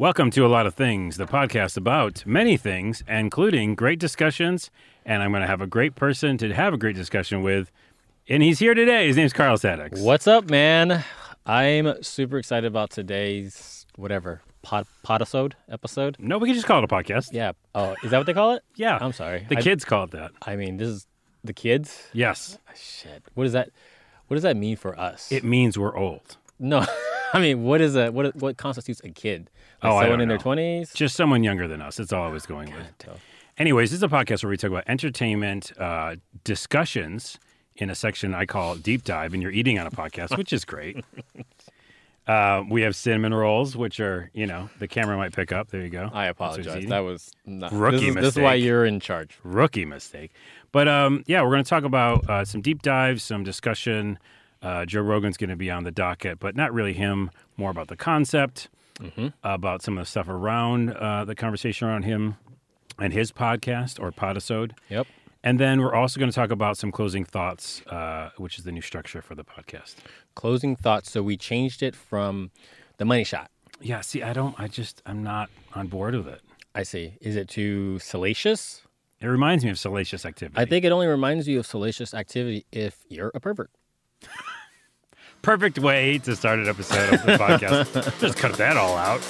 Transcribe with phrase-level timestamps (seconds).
[0.00, 4.70] Welcome to A Lot of Things, the podcast about many things, including great discussions.
[5.04, 7.72] And I'm going to have a great person to have a great discussion with.
[8.28, 9.08] And he's here today.
[9.08, 10.00] His name's Carl Sadix.
[10.00, 11.02] What's up, man?
[11.44, 16.14] I'm super excited about today's whatever pod podisode episode.
[16.20, 17.30] No, we can just call it a podcast.
[17.32, 17.50] Yeah.
[17.74, 18.62] Oh, is that what they call it?
[18.76, 18.98] Yeah.
[19.00, 19.46] I'm sorry.
[19.48, 20.30] The I- kids call it that.
[20.42, 21.08] I mean, this is
[21.42, 22.06] the kids.
[22.12, 22.56] Yes.
[22.68, 23.24] Oh, shit.
[23.34, 23.70] What does that?
[24.28, 25.32] What does that mean for us?
[25.32, 26.36] It means we're old.
[26.60, 26.86] no.
[27.32, 28.34] I mean, what is a what?
[28.36, 29.50] What constitutes a kid?
[29.82, 30.92] Like Oh, someone in their twenties.
[30.92, 31.96] Just someone younger than us.
[31.96, 33.18] That's all I was going with.
[33.58, 37.38] Anyways, this is a podcast where we talk about entertainment uh, discussions
[37.76, 40.64] in a section I call Deep Dive, and you're eating on a podcast, which is
[40.64, 41.04] great.
[42.26, 45.70] Uh, we have cinnamon rolls, which are, you know, the camera might pick up.
[45.70, 46.10] There you go.
[46.12, 46.84] I apologize.
[46.84, 49.38] That was not, Rookie this is, This is why you're in charge.
[49.42, 50.32] rookie mistake.
[50.70, 54.18] But um, yeah, we're going to talk about uh, some deep dives, some discussion.
[54.62, 57.30] Uh, Joe Rogan's going to be on the docket, but not really him.
[57.56, 58.68] More about the concept,
[59.44, 62.36] about some of the stuff around uh, the conversation around him
[62.98, 64.72] and his podcast or podisode.
[64.88, 65.06] Yep.
[65.44, 68.72] And then we're also going to talk about some closing thoughts, uh, which is the
[68.72, 69.94] new structure for the podcast.
[70.34, 71.10] Closing thoughts.
[71.12, 72.50] So we changed it from
[72.96, 73.50] the money shot.
[73.80, 76.40] Yeah, see, I don't, I just, I'm not on board with it.
[76.74, 77.14] I see.
[77.20, 78.82] Is it too salacious?
[79.20, 80.60] It reminds me of salacious activity.
[80.60, 83.70] I think it only reminds you of salacious activity if you're a pervert.
[85.42, 88.20] perfect way to start an episode of the podcast.
[88.20, 89.20] Just cut that all out.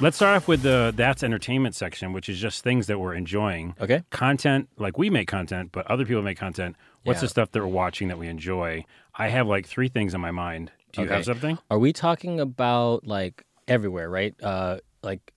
[0.00, 3.74] Let's start off with the that's entertainment section, which is just things that we're enjoying.
[3.80, 4.02] Okay.
[4.10, 6.74] Content, like we make content, but other people make content.
[7.04, 7.22] What's Yeah.
[7.22, 8.84] the stuff that we're watching that we enjoy?
[9.14, 10.72] I have like three things in my mind.
[10.92, 11.14] Do you Okay.
[11.14, 11.58] have something?
[11.70, 14.34] Are we talking about like everywhere, right?
[14.42, 15.32] Uh, like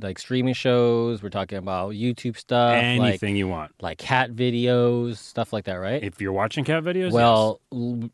[0.00, 1.22] like streaming shows.
[1.22, 3.72] We're talking about YouTube stuff, Anything you want.
[3.80, 6.02] like like cat videos, stuff like that, right?
[6.02, 7.12] If you're watching cat videos, yes.
[7.12, 8.10] well, l-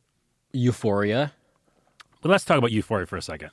[0.52, 1.32] Euphoria.
[2.22, 3.50] But let's talk about Euphoria for a second.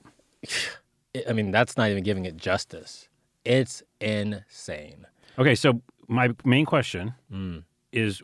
[1.15, 3.07] I- I mean, that's not even giving it justice.
[3.45, 5.05] It's insane.
[5.37, 7.13] Okay, so my main question
[7.91, 8.21] is,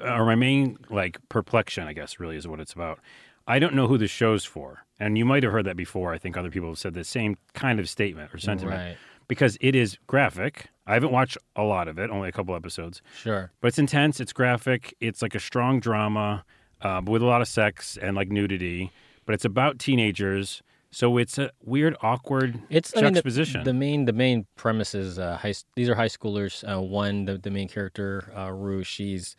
[0.00, 3.00] or my main like perplexion, I guess, really is what it's about.
[3.46, 6.12] I don't know who the show's for, and you might have heard that before.
[6.12, 8.96] I think other people have said the same kind of statement or sentiment Right.
[9.28, 10.66] because it is graphic.
[10.86, 13.52] I haven't watched a lot of it, only a couple episodes, Sure.
[13.60, 14.20] but it's intense.
[14.20, 14.94] It's graphic.
[15.00, 16.44] It's like a strong drama
[16.82, 18.90] uh, with a lot of sex and like nudity,
[19.24, 20.62] but it's about teenagers.
[20.90, 23.64] So it's a weird, awkward It's I mean, the- juxtaposition.
[23.64, 26.64] the, main the main premise is uh, high, these are high schoolers.
[26.68, 29.36] Uh, one the, the main character, uh, Rue, she's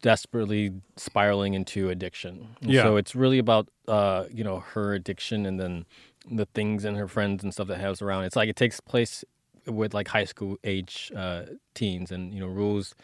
[0.00, 2.56] desperately spiraling into addiction.
[2.60, 2.84] And Yeah.
[2.84, 5.86] So it's really about uh, you know her addiction and then
[6.30, 8.24] the things and her friends and stuff that has around.
[8.24, 9.24] It's like it takes place
[9.66, 11.42] with like high school age uh,
[11.74, 12.94] teens and you know rules.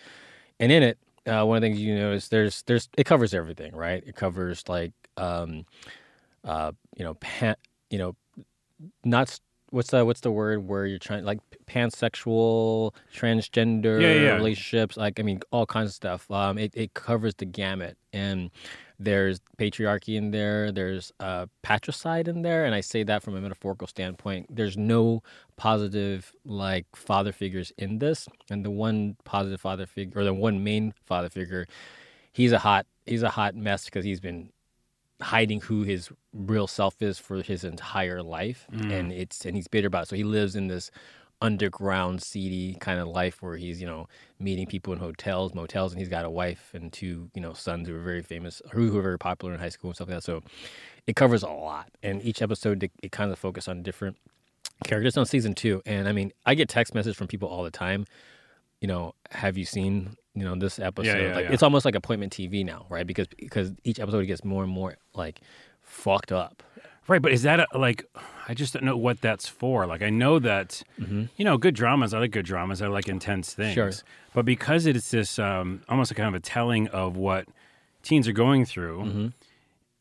[0.61, 3.75] And in it, uh, one of the things you notice there's there's it covers everything,
[3.75, 4.03] right?
[4.07, 5.67] It covers like um,
[6.45, 7.57] uh, you know pan,
[7.91, 8.17] you know
[9.05, 9.39] not
[9.73, 14.35] what's the what's the word where you're trying like pansexual transgender Yeah, yeah.
[14.37, 18.51] relationships like i mean all kinds of stuff um it, it covers the gamut and
[18.99, 23.41] there's patriarchy in there there's uh patricide in there and i say that from a
[23.41, 25.23] metaphorical standpoint there's no
[25.57, 30.63] positive like father figures in this and the one positive father figure or the one
[30.63, 31.67] main father figure
[32.33, 34.51] he's a hot he's a hot mess because he's been
[35.23, 38.93] hiding who his real self is for his entire life mm.
[38.93, 40.09] and it's and he's bitter about it.
[40.09, 40.91] so he lives in this
[41.43, 44.07] underground seedy kind of life where he's you know
[44.39, 47.89] meeting people in hotels motels and he's got a wife and two you know sons
[47.89, 50.19] who are very famous who who are very popular in high school and stuff like
[50.19, 50.23] that.
[50.23, 50.43] So
[51.09, 51.91] it covers a lot.
[52.01, 54.19] And each episode it, it kind of focuses on different
[54.85, 55.17] characters.
[55.17, 58.07] On season two and i mean i get text messages from people all the time.
[58.81, 61.53] You know have you seen you know this episode yeah, like yeah.
[61.53, 64.97] it's almost like appointment tv now right because because each episode gets more and more
[65.15, 65.41] like
[65.83, 66.63] fucked up
[67.09, 68.05] Right, but is that a, like
[68.49, 69.87] I just don't know what that's for.
[69.87, 70.83] Like I know that
[71.37, 72.15] you know good dramas.
[72.15, 72.81] I like good dramas.
[72.81, 73.75] I like intense things.
[73.75, 73.91] Sure.
[74.35, 77.49] But because it's this um, almost a kind of a telling of what
[78.05, 79.33] teens are going through, I-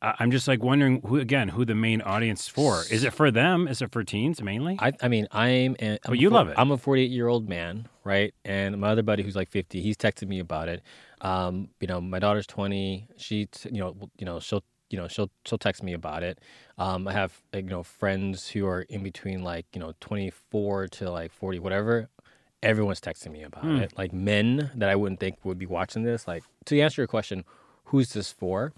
[0.01, 2.83] I'm just like wondering who again who the main audience for.
[2.89, 3.67] Is it for them?
[3.67, 4.77] Is it for teens mainly?
[4.79, 5.75] I, I mean, I'm.
[5.79, 6.55] An, I'm But you love it.
[6.57, 8.33] I'm a 48 year old man, right?
[8.43, 10.81] And my other buddy, who's like 50, he's texted me about it.
[11.21, 13.09] Um, you know, my daughter's 20.
[13.17, 16.39] She, t- you know, you know, she'll, you know, she'll, she'll text me about it.
[16.79, 21.11] Um, I have, you know, friends who are in between, like, you know, 24 to
[21.11, 22.09] like 40, whatever.
[22.63, 23.93] Everyone's texting me about it.
[23.97, 26.27] Like men that I wouldn't think would be watching this.
[26.27, 27.43] Like to answer your question,
[27.85, 28.73] who's this for?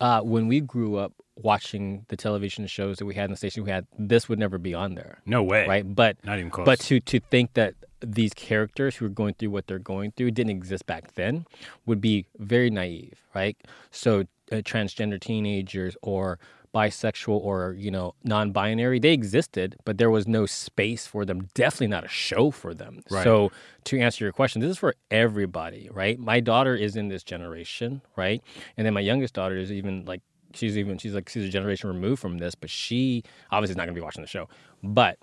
[0.00, 3.62] Uh, when we grew up, watching the television shows that we had in the station
[3.64, 5.66] we had, this would never be on there, No way.
[5.66, 5.94] right?
[5.94, 6.64] But Not even close.
[6.64, 10.30] but to to think that these characters who are going through what they're going through
[10.30, 11.46] didn't exist back then
[11.86, 13.56] would be very naive, right?
[13.90, 14.20] So
[14.52, 16.38] uh, transgender teenagers or
[16.76, 21.86] bisexual or you know non-binary they existed but there was no space for them definitely
[21.96, 23.24] not a show for them Right.
[23.24, 23.50] so
[23.84, 27.90] to answer your question this is for everybody right my daughter is in this generation
[28.16, 28.40] right
[28.76, 30.22] and then my youngest daughter is even like
[30.54, 33.84] she's even she's like she's a generation removed from this but she obviously is not
[33.86, 34.46] going to be watching the show
[34.82, 35.18] but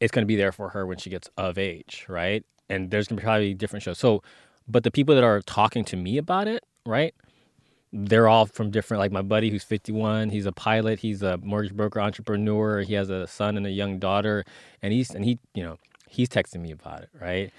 [0.00, 2.42] it's going to be there for her when she gets of age, right?
[2.70, 3.98] And there's going to be probably different shows.
[3.98, 4.22] So,
[4.66, 7.14] but the people that are talking to me about it, right?
[7.92, 9.00] They're all from different.
[9.00, 12.82] Like my buddy who's 51, he's a pilot, he's a mortgage broker entrepreneur.
[12.82, 14.44] He has a son and a young daughter,
[14.82, 15.76] and he's and he, you know,
[16.08, 17.52] he's texting me about it, right?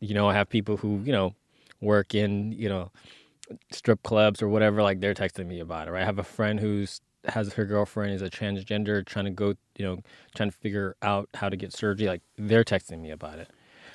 [0.00, 1.34] You know, I have people who you know
[1.80, 2.90] work in you know
[3.70, 4.82] strip clubs or whatever.
[4.82, 6.02] Like they're texting me about it, right?
[6.02, 9.84] I have a friend who's has her girlfriend is a transgender trying to go you
[9.84, 9.98] know
[10.34, 13.48] trying to figure out how to get surgery like they're texting me about it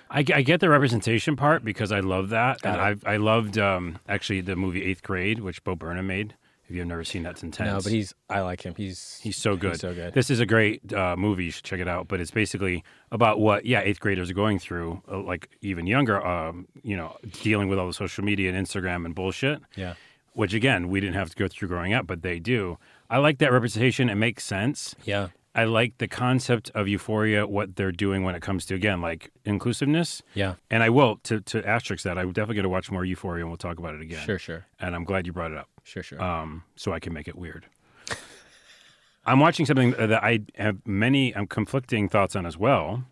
[0.09, 3.57] I, I get the representation part because I love that, Got and I I loved
[3.57, 6.36] um, actually the movie Eighth Grade, which Bo Burnham made.
[6.69, 7.69] If you've never seen that, it's intense.
[7.71, 9.80] no but he's i like him he's He's so good.
[9.80, 10.13] so good.
[10.13, 11.45] This is a great uh, movie.
[11.45, 12.09] You should check it out.
[12.09, 16.25] But it's basically about what, yeah, eighth graders are going through, uh, like even younger,
[16.25, 19.62] um, you know, dealing with all the social media and Instagram and bullshit.
[19.77, 19.94] yeah
[20.33, 22.77] Which again, we didn't have to go through growing up, but they do.
[23.09, 24.09] I like that representation.
[24.09, 24.94] It makes sense.
[25.06, 29.01] yeah I like the concept of euphoria, what they're doing when it comes to again,
[29.01, 30.21] like inclusiveness.
[30.36, 32.18] yeah And I will to to asterisk that.
[32.18, 34.24] I would definitely going to watch more Euphoria, and we'll talk about it again.
[34.24, 37.12] sure sure And I'm glad you brought it up sure sure um, so I can
[37.12, 37.65] make it weird.
[39.25, 43.04] I'm watching something that I have many I'm conflicting thoughts on as well,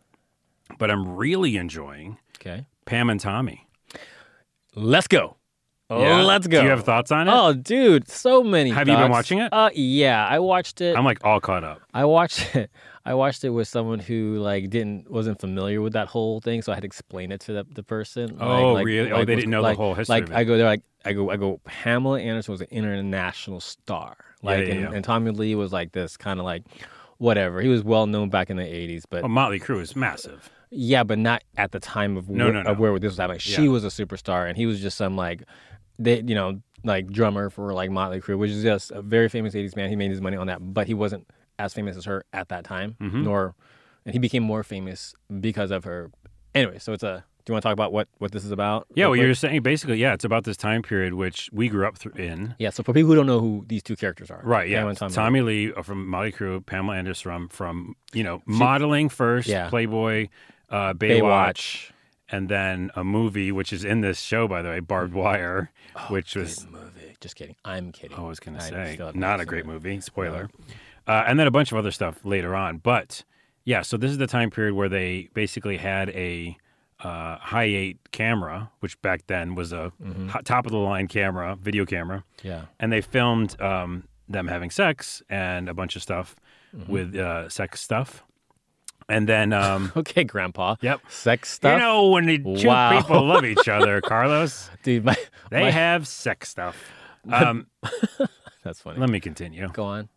[0.78, 3.68] but I'm really enjoying okay Pam and Tommy.
[4.76, 5.36] let's go
[5.90, 6.22] oh Yeah?
[6.24, 7.32] let's go Do you have thoughts on it?
[7.34, 9.50] oh dude so many Have you been watching it?
[9.54, 11.82] uh yeah i watched it I'm like all caught up.
[11.94, 12.70] I watched it.
[13.08, 16.72] I watched it with someone who like didn't wasn't familiar with that whole thing, so
[16.72, 18.38] I had to explain it to the, the person.
[18.42, 19.12] Oh, like, really?
[19.12, 20.32] Oh, they was- didn't know the whole history Like.
[20.32, 21.62] I go there, like I go, I go.
[21.66, 24.18] Pamela Anderson was an international star.
[24.42, 24.92] Like, yeah, and, yeah.
[24.92, 26.64] and Tommy Lee was like this kind of like
[27.20, 27.62] whatever.
[27.62, 30.50] He was well known back in the '80s, but Well, Motley Crue is massive.
[30.72, 32.72] yeah, but not at the time of No, where, no, no.
[32.72, 33.40] of where this was happening.
[33.40, 35.44] She was a superstar, and he was just some like,
[36.00, 39.54] they, you know, like drummer for like Motley Crue, which is just a very famous
[39.54, 39.90] '80s man.
[39.90, 41.28] He made his money on that, but he wasn't
[41.58, 43.24] as famous as her at that time, Mm-hmm.
[43.24, 43.56] nor,
[44.06, 46.12] and he became more famous because of her.
[46.54, 47.24] Anyway, so it's a.
[47.46, 48.88] Do you want to talk about what what this is about?
[48.96, 51.96] Yeah, well, you're saying basically, yeah, it's about this time period which we grew up
[51.96, 52.56] through in.
[52.58, 54.92] Yeah, so for people who don't know who these two characters are, Right, yeah.
[54.94, 55.14] Tommy.
[55.14, 59.70] Tommy Lee uh, from Motley Crue, Pamela Anderson from, from you know, modeling first, Yeah.
[59.70, 60.30] Playboy,
[60.72, 61.92] uh, Baywatch, Baywatch.
[62.32, 65.72] And then a movie which is in this show, by the way, Barbed Wire,
[66.10, 67.16] which was movie.
[67.22, 67.56] Just kidding.
[67.64, 68.18] I'm kidding.
[68.18, 70.00] I was going to say not a great movie.
[70.02, 70.50] Spoiler.
[71.08, 73.24] Uh, and then a bunch of other stuff later on, but
[73.64, 73.82] yeah.
[73.84, 76.58] So this is the time period where they basically had a
[77.04, 80.30] uh, high eight camera, which back then was a Mm-hmm.
[80.46, 82.66] top of the line camera, video camera, Yeah.
[82.80, 86.36] and they filmed um, them having sex and a bunch of stuff
[86.76, 86.92] Mm-hmm.
[86.92, 88.25] with uh, sex stuff,
[89.10, 89.54] and then.
[89.54, 90.76] Um, Okay, Grandpa.
[90.82, 91.02] Yep.
[91.10, 91.74] Sex stuff.
[91.74, 93.02] You know, when the two Wow.
[93.02, 95.16] people love each other, Carlos, dude, my,
[95.52, 96.78] they my- have sex stuff.
[97.32, 97.68] Um,
[98.64, 99.00] that's funny.
[99.00, 99.70] let me continue.
[99.74, 100.10] Go on.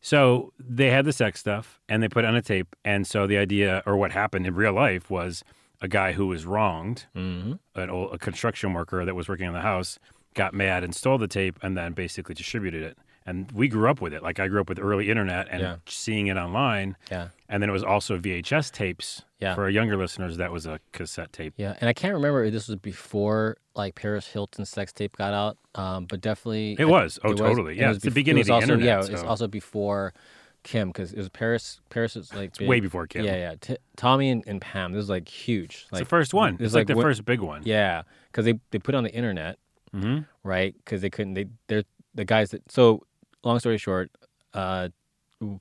[0.00, 2.74] So they had the sex stuff and they put it on a tape.
[2.84, 5.44] And so the idea, or what happened in real life, was
[5.82, 7.52] a guy who was wronged, Mm-hmm.
[7.80, 9.98] an old, a construction worker that was working on the house,
[10.34, 12.98] got mad and stole the tape and then basically distributed it.
[13.26, 14.22] And we grew up with it.
[14.22, 15.76] Like I grew up with early internet and Yeah.
[15.86, 16.96] seeing it online.
[17.10, 17.28] Yeah.
[17.52, 19.22] And then it was also VHS tapes.
[19.40, 19.54] Yeah.
[19.56, 21.52] For our younger listeners, that was a cassette tape.
[21.56, 25.32] Yeah, and I can't remember if this was before like Paris Hilton's sex tape got
[25.34, 27.18] out, um, but definitely It was.
[27.24, 27.72] Oh, it totally.
[27.72, 29.48] and Yeah, it was it's the beginning it of the also, internet, Yeah, it's also
[29.48, 30.14] before
[30.62, 31.80] Kim because it was Paris.
[31.90, 32.68] Paris is like big.
[32.68, 33.24] Way before Kim.
[33.24, 33.54] Yeah, yeah.
[33.60, 34.92] T- Tommy and, and Pam.
[34.92, 35.80] This was like huge.
[35.84, 36.54] It's Like the first one.
[36.54, 37.62] it's It's like, like the what- first big one.
[37.64, 39.58] Yeah, because they they put it on the internet,
[39.92, 40.72] hmm right?
[40.84, 41.34] Because they couldn't.
[41.34, 41.82] They they're
[42.14, 42.70] the guys that.
[42.70, 43.02] So
[43.42, 44.10] long story short,
[44.54, 44.90] uh,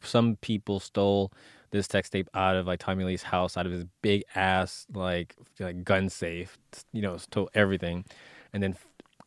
[0.04, 1.32] some people stole
[1.72, 5.36] this text tape out of like Tommy Lee's house, out of his big ass like
[5.60, 6.58] like gun safe,
[6.92, 8.06] you know, stole everything,
[8.54, 8.76] and then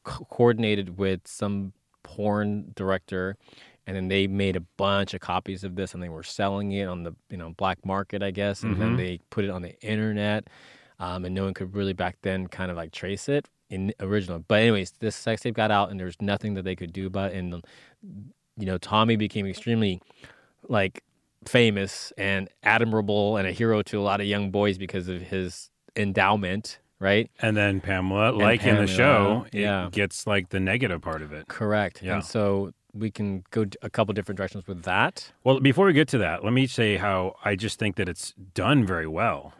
[0.04, 1.72] co- coordinated with some
[2.02, 3.36] porn director.
[3.86, 6.86] And then they made a bunch of copies of this, and they were selling it
[6.86, 8.62] on the you know black market, I guess.
[8.62, 8.96] And then Mhm.
[8.96, 10.48] they put it on the internet,
[11.00, 14.38] um, and no one could really back then kind of like trace it in original.
[14.46, 17.06] But anyways, this sex tape got out, and there was nothing that they could do
[17.08, 17.38] about it.
[17.38, 17.64] And
[18.56, 20.00] you know, Tommy became extremely
[20.68, 21.02] like
[21.46, 25.70] famous and admirable and a hero to a lot of young boys because of his
[25.96, 27.30] endowment, right?
[27.40, 29.88] And then Pamela, like in the show, yeah.
[29.90, 31.48] gets like the negative part of it.
[31.48, 32.02] Correct.
[32.02, 32.14] Yeah.
[32.14, 35.32] And so we can go a couple different directions with that.
[35.44, 38.34] Well, before we get to that, let me say how I just think that it's
[38.54, 39.54] done very well.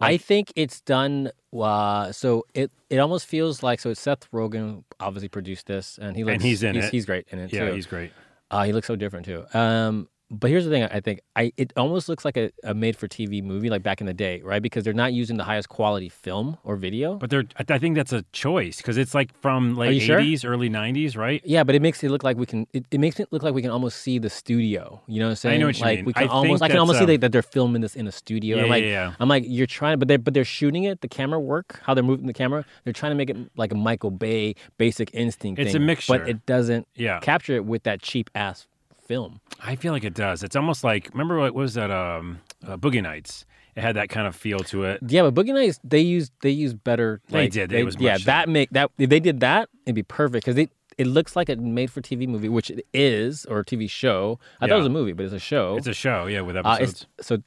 [0.00, 1.30] I think it's done.
[1.52, 3.90] Uh, so it it almost feels like so.
[3.90, 6.90] It's Seth Rogen obviously produced this, and he looks, And he's in he's, it.
[6.90, 7.74] He's great in it Yeah, too.
[7.74, 8.12] he's great.
[8.50, 9.46] Uh, he looks so different too.
[9.54, 10.08] Um,
[10.40, 13.70] but here's the thing: I think I it almost looks like a, a made-for-TV movie,
[13.70, 14.62] like back in the day, right?
[14.62, 17.16] Because they're not using the highest quality film or video.
[17.16, 20.20] But they're, I I think that's a choice because it's like from late sure?
[20.20, 21.40] 80s, early 90s, right?
[21.44, 22.66] yeah, but it makes it look like we can.
[22.72, 25.00] It, it makes it look like we can almost see the studio.
[25.06, 25.54] You know what I'm saying?
[25.54, 26.04] I know what you like mean.
[26.06, 26.62] we I can think almost.
[26.62, 28.56] I can almost see um, that, they're filming this in a studio.
[28.58, 29.14] Yeah, I'm like, yeah, yeah.
[29.18, 31.00] I'm like, you're trying, but they're but they're shooting it.
[31.00, 32.64] The camera work, how they're moving the camera.
[32.84, 35.60] They're trying to make it like a Michael Bay Basic Instinct.
[35.60, 36.18] It's a thing, mixture.
[36.18, 37.20] but it doesn't Yeah.
[37.20, 38.66] capture it with that cheap ass
[39.06, 39.40] film.
[39.62, 40.42] I feel like it does.
[40.42, 41.90] It's almost like, remember what was that?
[41.90, 43.44] Um, uh, Boogie Nights.
[43.76, 45.00] It had that kind of feel to it.
[45.06, 47.20] Yeah, but Boogie Nights they used they used better.
[47.28, 47.72] They like, did.
[47.72, 50.70] It was yeah, that make that if they did that, it'd be perfect because it
[50.96, 54.38] it looks like a made for TV movie, which it is, or a TV show.
[54.60, 55.76] I thought it was a movie, but it's a show.
[55.76, 57.06] It's a show, yeah, with Uh, episodes.
[57.18, 57.38] it's, so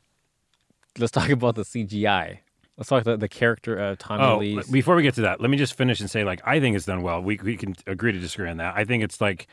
[1.00, 2.40] let's talk about the CGI.
[2.78, 4.62] Let's talk about the character of Tommy Oh, Lee.
[4.70, 6.86] before we get to that, let me just finish and say, like, I think it's
[6.86, 7.22] done well.
[7.22, 8.76] We we can agree to disagree on that.
[8.76, 9.48] I think it's like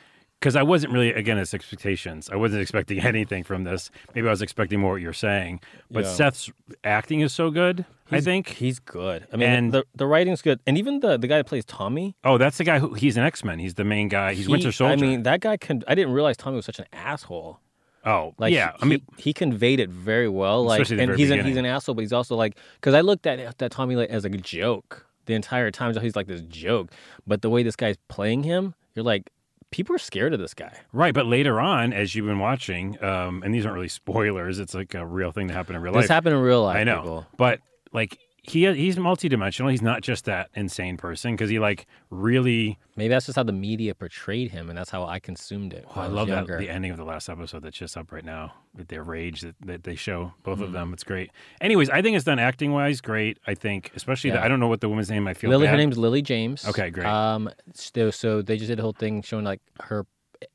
[0.45, 2.29] because I wasn't really again it's expectations.
[2.31, 3.91] I wasn't expecting anything from this.
[4.15, 5.61] Maybe I was expecting more what you're saying.
[5.91, 6.13] But Yeah.
[6.13, 6.51] Seth's
[6.85, 7.87] acting is so good.
[8.11, 8.49] I think.
[8.49, 9.27] he's good.
[9.33, 12.15] I mean, And- the the writing's good, and even the the guy that plays Tommy.
[12.25, 13.59] Oh, that's the guy who he's an X Men.
[13.59, 14.35] He's the main guy.
[14.35, 14.93] He's he- Winter Soldier.
[14.93, 15.83] I mean, that guy can.
[15.89, 17.61] I didn't realize Tommy was such an asshole.
[18.05, 18.73] oh, Like, yeah.
[18.73, 20.63] he, I mean, he, he conveyed it very well.
[20.63, 23.27] Like, the and he's an, he's an asshole, but he's also like, because I looked
[23.27, 25.95] at that Tommy Lee as like a joke the entire time.
[25.95, 26.91] So he's like this joke,
[27.27, 29.31] but the way this guy's playing him, you're like,
[29.75, 30.73] people are scared of this guy.
[30.93, 31.13] right.
[31.13, 34.61] But later on, as you've been watching, um, and these aren't really spoilers.
[34.61, 36.05] It's like a real thing that happened in real This life.
[36.05, 36.77] This happened in real life.
[36.77, 37.27] I know, people.
[37.37, 37.59] but
[37.93, 38.17] like
[38.47, 39.71] he he's multidimensional.
[39.71, 42.79] He's not just that insane person because he like really.
[42.97, 45.85] Maybe that's just how the media portrayed him, and that's how I consumed it.
[45.89, 46.53] Oh, when I love younger.
[46.53, 49.41] that the ending of the last episode that's just up right now with their rage
[49.41, 50.65] that, that they show both Mm-hmm.
[50.65, 50.93] of them.
[50.93, 51.31] It's great.
[51.61, 53.39] Anyways, I think it's done acting wise great.
[53.47, 55.27] I think especially the, I don't know what the woman's name.
[55.27, 56.67] I feel Lily, her name's Lily James.
[56.69, 57.07] Okay, great.
[57.07, 60.07] Um, so, so they just did a whole thing showing like her,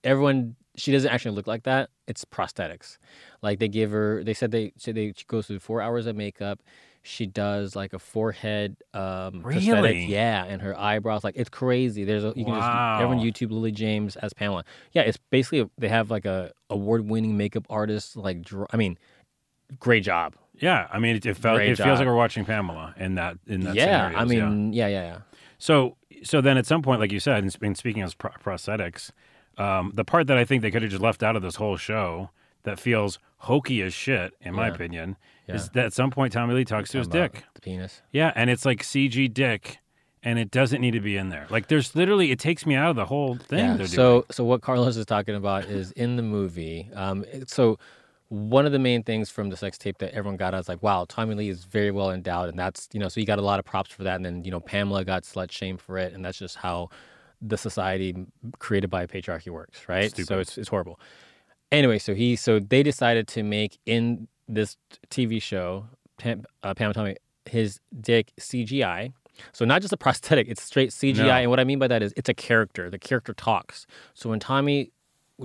[0.03, 0.55] everyone.
[0.75, 1.89] She doesn't actually look like that.
[2.07, 2.99] It's prosthetics.
[3.41, 4.23] Like they give her.
[4.23, 6.61] They said they said they she goes through four hours of makeup.
[7.09, 8.77] She does like a forehead.
[8.93, 9.73] Um, prosthetic.
[9.83, 10.05] Really?
[10.05, 11.23] Yeah, and her eyebrows.
[11.23, 12.03] Like it's crazy.
[12.05, 12.69] There's a you can just
[13.01, 14.63] everyone YouTube Lily James as Pamela.
[14.93, 18.15] Yeah, it's basically a, they have like a award winning makeup artist.
[18.15, 18.97] Like draw, I mean,
[19.79, 20.35] great job.
[20.53, 23.61] Yeah, I mean, it, it felt it feels like we're watching Pamela in that in
[23.61, 23.75] that.
[23.75, 24.49] yeah, I scenarios, yeah.
[24.49, 25.17] mean, yeah, yeah, yeah.
[25.57, 29.11] So, so then at some point, like you said, and speaking of pro- prosthetics,
[29.57, 31.75] um, the part that I think they could have just left out of this whole
[31.77, 32.29] show
[32.63, 34.73] that feels hokey as shit, in my Yeah.
[34.73, 35.17] opinion,
[35.49, 35.55] Yeah.
[35.55, 37.43] is that at some point Tommy Lee talks to his dick.
[37.55, 38.01] The penis.
[38.11, 39.79] Yeah, and it's like CG dick,
[40.23, 41.47] and it doesn't need to be in there.
[41.49, 43.79] Like, there's literally, it takes me out of the whole thing.
[43.79, 43.85] Yeah.
[43.85, 44.23] So, doing.
[44.31, 46.89] so what Carlos is talking about is in the movie.
[46.93, 47.79] Um, so
[48.29, 50.83] one of the main things from the sex tape that everyone got out is like,
[50.83, 53.43] wow, Tommy Lee is very well endowed, and that's you know, so he got a
[53.43, 54.15] lot of props for that.
[54.15, 56.89] And then you know, Pamela got slut shamed for it, and that's just how
[57.41, 58.15] the society
[58.59, 60.15] created by patriarchy works, right?
[60.15, 60.99] So it's it's horrible.
[61.71, 64.75] Anyway, so he so they decided to make in this
[65.09, 65.85] TV show,
[66.17, 67.15] Pam, uh, Pam and Tommy,
[67.45, 69.13] his dick CGI.
[69.53, 71.15] So not just a prosthetic, it's straight CGI.
[71.15, 71.29] No.
[71.29, 72.89] And what I mean by that is it's a character.
[72.89, 73.85] The character talks.
[74.13, 74.91] So when Tommy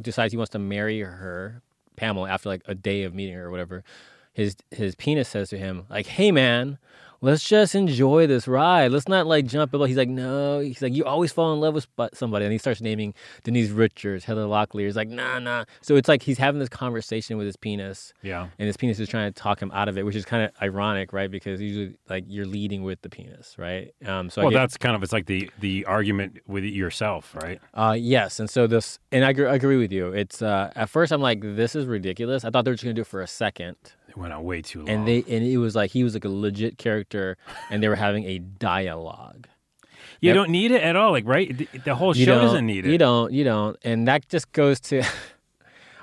[0.01, 1.63] decides he wants to marry her,
[1.97, 3.85] Pamela, after like a day of meeting her or whatever,
[4.33, 6.79] his his penis says to him, like, hey man,
[7.25, 8.93] let's just enjoy this ride.
[8.93, 9.85] Let's not like jump about.
[9.87, 10.61] He's like, no.
[10.61, 12.45] He's like, you always fall in love with somebody.
[12.45, 14.85] And he starts naming Denise Richards, Heather Locklear.
[14.85, 15.65] He's like, nah, nah.
[15.81, 18.49] So it's like he's having this conversation with his penis yeah.
[18.59, 20.51] and his penis is trying to talk him out of it, which is kind of
[20.63, 21.31] ironic, right?
[21.31, 23.95] Because usually, like, you're leading with the penis, right?
[24.05, 27.35] Um, so I Well, get, that's kind of, it's like the, the argument with yourself,
[27.43, 27.61] right?
[27.73, 30.13] uh, yes, and so this, and I agree, I agree with you.
[30.13, 32.45] It's uh, at first I'm like, this is ridiculous.
[32.45, 33.77] I thought they were just gonna do it for a second,
[34.17, 34.89] It went on way too long.
[34.89, 37.37] and they, and it was like he was like a legit character,
[37.71, 39.49] and they were having a dialogue.
[40.21, 40.35] you Yep.
[40.37, 41.57] don't need it at all, like, right?
[41.57, 42.91] The, the whole show doesn't need it.
[42.93, 45.03] You don't, you don't, and that just goes to.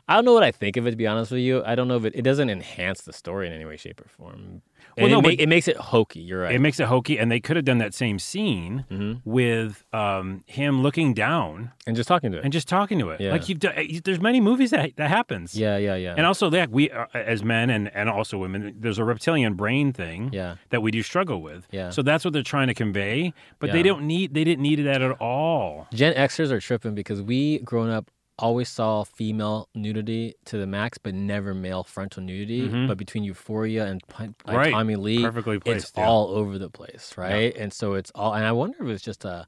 [0.08, 1.64] I don't know what I think of it to be honest with you.
[1.66, 4.08] I don't know if it, it doesn't enhance the story in any way, shape, or
[4.10, 4.62] form.
[4.98, 6.20] Well, no, it, ma- it makes it hokey.
[6.20, 6.54] You're right.
[6.56, 9.30] It makes it hokey, and they could have done that same scene Mm-hmm.
[9.30, 12.44] with um, him looking down and just talking to it.
[12.44, 13.22] and just talking to it.
[13.22, 13.32] Yeah.
[13.32, 15.56] Like you've done, there's many movies that that happens.
[15.56, 16.16] yeah, yeah, yeah.
[16.18, 19.94] And also, like we uh, as men and and also women, there's a reptilian brain
[19.94, 20.56] thing Yeah.
[20.72, 21.68] that we do struggle with.
[21.72, 21.90] Yeah.
[21.92, 25.02] So that's what they're trying to convey, but they don't need they didn't need that
[25.02, 25.88] at all.
[25.94, 30.98] Gen Xers are tripping because we, growing up, always saw female nudity to the max,
[30.98, 32.68] but never male frontal nudity.
[32.88, 34.56] But between Euphoria and like Mm-hmm.
[34.56, 34.72] Right.
[34.72, 36.06] Tommy Lee, Perfectly it's yeah.
[36.06, 37.56] all over the place, right?
[37.56, 38.34] And so it's all.
[38.34, 39.48] And I wonder if it's just a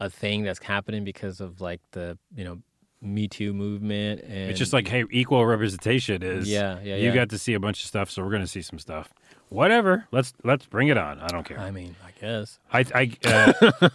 [0.00, 2.58] a thing that's happening because of like the you know
[3.02, 6.48] Me Too movement, and It's just like, hey, equal representation is.
[6.48, 7.14] Yeah, yeah, You yeah.
[7.14, 9.12] got to see a bunch of stuff, so we're going to see some stuff.
[9.50, 10.06] Whatever.
[10.12, 11.18] Let's let's bring it on.
[11.18, 11.58] I don't care.
[11.58, 12.58] I mean, I guess.
[12.72, 13.90] I, I uh,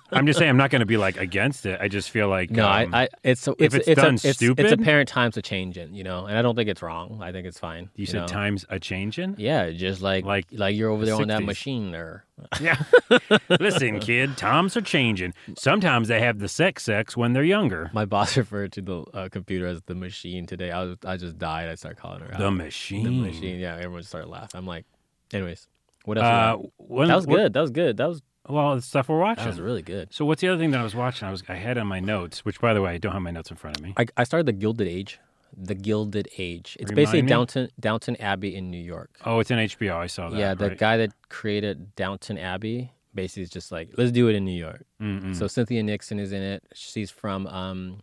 [0.12, 1.80] I'm just saying I'm not going to be like against it.
[1.80, 4.14] I just feel like No, um, I, I it's if it's it's it's, done a,
[4.14, 5.94] it's, stupid- it's apparent times to changing.
[5.94, 7.20] you know, and I don't think it's wrong.
[7.22, 7.88] I think it's fine.
[7.94, 8.26] you said know?
[8.26, 9.36] times a changing.
[9.38, 12.24] Yeah, just like Like like you're over the there on that machine there.
[12.60, 12.76] Yeah.
[13.60, 15.34] Listen, kid, times are changing.
[15.56, 17.90] Sometimes they have the sex sex when they're younger.
[17.94, 20.70] My boss referred to the uh, computer as the machine today.
[20.70, 21.68] I was I just died.
[21.68, 22.38] I started calling her out.
[22.40, 23.04] The machine.
[23.04, 23.60] The machine.
[23.60, 24.58] Yeah, everyone started laughing.
[24.58, 24.84] I'm like,
[25.32, 25.68] anyways,
[26.04, 26.24] what else?
[26.24, 27.52] Uh, when- that was what- good.
[27.52, 27.96] That was good.
[27.98, 29.44] That was Well, it's stuff we're watching.
[29.44, 30.12] that was really good.
[30.12, 31.28] So what's the other thing that I was watching?
[31.28, 33.30] I was I had on my notes, which by the way, I don't have my
[33.30, 33.94] notes in front of me.
[33.96, 35.18] I, I started the Gilded Age.
[35.56, 36.76] The Gilded Age.
[36.80, 37.28] It's Remind basically me?
[37.28, 39.16] Downton Downton Abbey in New York.
[39.24, 39.96] Oh, it's in HBO.
[39.96, 40.38] I saw that.
[40.38, 40.78] yeah, the right?
[40.78, 44.84] guy that created Downton Abbey basically is just like, let's do it in New York.
[45.00, 45.34] Mm-mm.
[45.36, 46.64] So Cynthia Nixon is in it.
[46.74, 48.00] She's from um,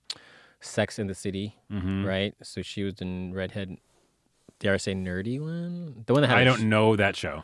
[0.62, 2.06] Sex in the City, Mhm.
[2.06, 2.34] right?
[2.44, 3.78] So she was in Redhead.
[4.60, 6.04] Dare I say nerdy one?
[6.06, 6.38] The one that had.
[6.38, 7.44] I don't sh- know that show.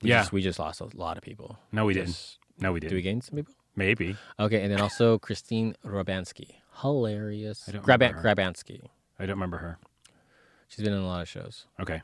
[0.00, 0.20] We Yeah.
[0.20, 1.58] just, we just lost a lot of people.
[1.72, 2.38] No, we didn't.
[2.58, 2.96] No, we Did didn't.
[2.98, 3.54] we gain some people?
[3.76, 4.16] Maybe.
[4.38, 7.68] Okay, and then also Christine Robansky, hilarious.
[7.68, 8.82] I don't Graban- remember Grabansky.
[9.18, 9.78] I don't remember her.
[10.68, 11.66] She's been in a lot of shows.
[11.80, 12.02] Okay.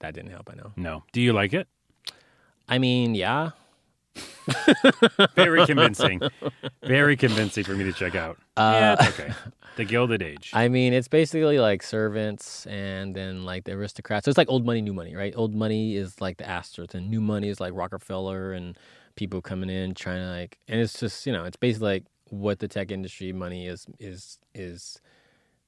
[0.00, 0.50] That didn't help.
[0.52, 0.72] I know.
[0.76, 1.04] No.
[1.12, 1.66] Do you like it?
[2.68, 3.50] I mean, yeah.
[5.34, 6.20] Very convincing.
[6.82, 8.38] Very convincing for me to check out.
[8.56, 9.32] Uh, yeah, it's okay.
[9.76, 10.50] The Gilded Age.
[10.52, 14.26] I mean, it's basically like servants and then like the aristocrats.
[14.26, 15.32] So it's like old money, new money, right?
[15.36, 18.78] Old money is like the Astors, and new money is like Rockefeller and
[19.16, 22.58] people coming in trying to like, and it's just you know, it's basically like what
[22.58, 25.00] the tech industry money is is is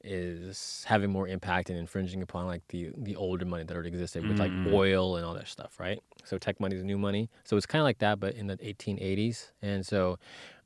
[0.06, 4.26] is having more impact and infringing upon like the the older money that already existed
[4.26, 4.72] with like Mm.
[4.72, 5.98] oil and all that stuff, right?
[6.24, 7.28] So tech money is new money.
[7.44, 10.18] So it's kind of like that, but in the 1880s, and so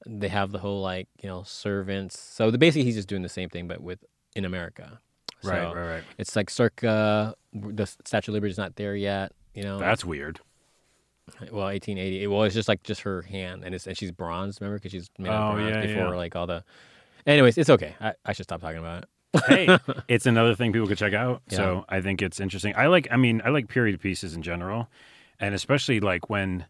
[0.06, 2.18] they have the whole like you know servants.
[2.18, 4.04] So the, basically, he's just doing the same thing, but with
[4.36, 5.00] in America.
[5.42, 6.02] right, So right, right.
[6.18, 9.32] It's like circa the Statue of Liberty is not there yet.
[9.54, 10.38] You know, That's weird.
[11.50, 12.26] well, 1880.
[12.28, 14.60] Well, it's just like just her hand, and it's and she's bronze.
[14.60, 16.16] Remember, because she's made Oh, of bronze yeah, before yeah.
[16.24, 16.62] like all the.
[17.26, 17.94] Anyways, it's okay.
[18.00, 19.08] I, I should stop talking about it.
[19.46, 21.42] Hey, it's another thing people could check out.
[21.48, 22.74] So I think it's interesting.
[22.76, 23.08] I like.
[23.10, 24.88] I mean, I like period pieces in general,
[25.38, 26.66] and especially like when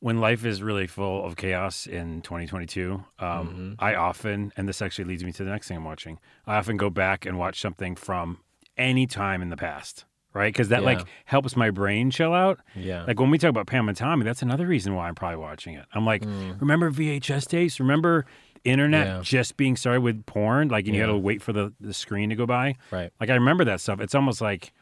[0.00, 3.02] when life is really full of chaos in 2022.
[3.18, 3.72] Um, Mm-hmm.
[3.78, 6.18] I often, and this actually leads me to the next thing I'm watching.
[6.46, 8.40] I often go back and watch something from
[8.76, 10.52] any time in the past, right?
[10.52, 12.60] Because that like helps my brain chill out.
[12.74, 13.04] Yeah.
[13.06, 15.74] Like when we talk about Pam and Tommy, that's another reason why I'm probably watching
[15.74, 15.86] it.
[15.94, 16.60] I'm like, Mm.
[16.60, 17.80] remember VHS tapes?
[17.80, 18.26] Remember
[18.64, 19.20] internet Yeah.
[19.22, 20.68] just being started with porn?
[20.68, 21.06] Like, and you Yeah.
[21.08, 22.76] had to wait for the, the screen to go by.
[22.90, 23.10] right.
[23.20, 24.00] Like, I remember that stuff.
[24.00, 24.72] It's almost like,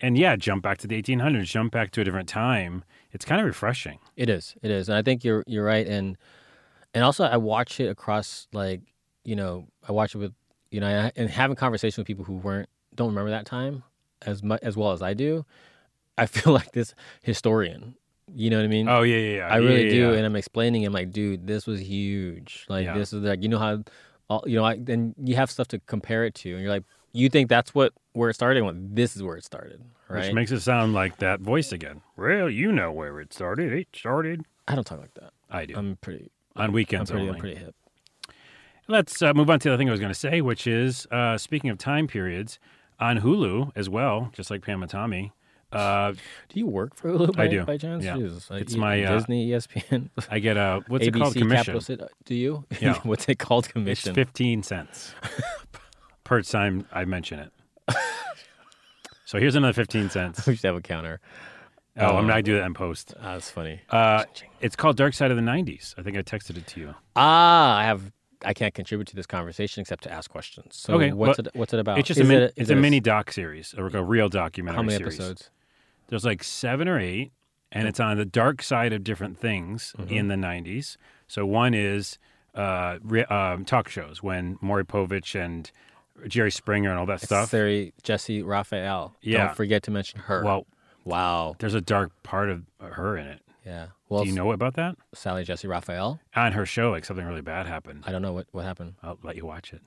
[0.00, 2.84] and yeah, jump back to the 1800s, jump back to a different time.
[3.12, 3.98] It's kind of refreshing.
[4.16, 4.54] It is.
[4.62, 4.88] It is.
[4.88, 5.86] And I think you're you're right.
[5.86, 6.16] And
[6.94, 8.80] and also I watch it across like
[9.24, 10.32] you know I watch it with
[10.70, 13.84] you know and- and having conversation with people who weren't don't remember that time
[14.22, 15.44] as much as well as I do.
[16.18, 17.94] I feel like this historian.
[18.34, 18.88] You know what I mean?
[18.88, 19.48] Oh, yeah, yeah, yeah.
[19.48, 20.10] I really Yeah, do.
[20.12, 20.16] yeah.
[20.16, 20.86] And I'm explaining.
[20.86, 22.66] I'm like, dude, this was huge.
[22.68, 23.82] Like this is like you know how,
[24.28, 26.84] all, you know, I, then you have stuff to compare it to, and you're like,
[27.12, 28.62] you think that's what where it started?
[28.62, 30.26] Well, this is where it started, right?
[30.26, 32.00] Which makes it sound like that voice again.
[32.16, 33.72] Well, you know where it started.
[33.72, 34.44] It started.
[34.66, 35.32] I don't talk like that.
[35.50, 35.74] I do.
[35.76, 36.30] I'm pretty.
[36.56, 37.22] On I'm weekends pretty.
[37.26, 37.34] only.
[37.34, 37.74] I'm pretty hip.
[38.88, 41.06] Let's uh, move on to the other thing I was going to say, which is
[41.10, 42.58] uh, speaking of time periods,
[42.98, 45.32] on Hulu as well, just like Pam and Tommy.
[45.72, 47.64] Uh, Do you work for Hulu by, I do.
[47.64, 48.04] by chance?
[48.04, 48.16] Yeah.
[48.16, 48.50] Jesus.
[48.50, 51.34] Like, It's my, uh, Disney, ESPN, I get a what's it called?
[51.34, 51.78] Commission.
[51.78, 52.08] Capital.
[52.24, 52.64] Do you?
[52.80, 52.94] Yeah.
[53.02, 53.64] What's it called?
[53.64, 54.14] It's Commission.
[54.14, 55.14] fifteen cents
[56.24, 57.52] per time I mention it.
[59.24, 60.46] so here's another fifteen cents.
[60.46, 61.20] we should have a counter.
[61.98, 62.28] Oh, I'm Oh.
[62.28, 63.14] not do that in post.
[63.20, 63.80] Ah, that's funny.
[63.90, 64.24] Uh,
[64.60, 65.94] it's called Dark Side of the '90s.
[65.98, 66.94] I think I texted it to you.
[67.16, 68.12] Ah, I have.
[68.44, 70.74] I can't contribute to this conversation except to ask questions.
[70.76, 71.54] So Okay, what's well, it?
[71.54, 71.98] What's it about?
[71.98, 74.76] It's just Is a, min- it- it's a mini doc series, or a real documentary
[74.76, 75.14] How many series.
[75.20, 75.50] episodes?
[76.08, 77.32] There's like seven or eight,
[77.70, 80.12] and it's on the dark side of different things Mm-hmm.
[80.14, 80.96] in the '90s.
[81.28, 82.18] So one is
[82.54, 85.70] uh, re- um, talk shows when Maury Povich and
[86.28, 87.50] Jerry Springer and all that stuff.
[87.50, 89.14] Sorry, Jessy Raphael.
[89.22, 89.46] Yeah.
[89.46, 90.44] Don't forget to mention her.
[90.44, 90.66] Well,
[91.04, 91.56] wow.
[91.58, 93.40] there's a dark part of her in it.
[93.64, 93.86] Yeah.
[94.08, 94.96] Well, Do you know about that?
[95.14, 96.20] Sally Jessy Raphael.
[96.36, 98.04] On her show, like something really bad happened.
[98.06, 98.94] I don't know what what happened.
[99.02, 99.80] I'll let you watch it.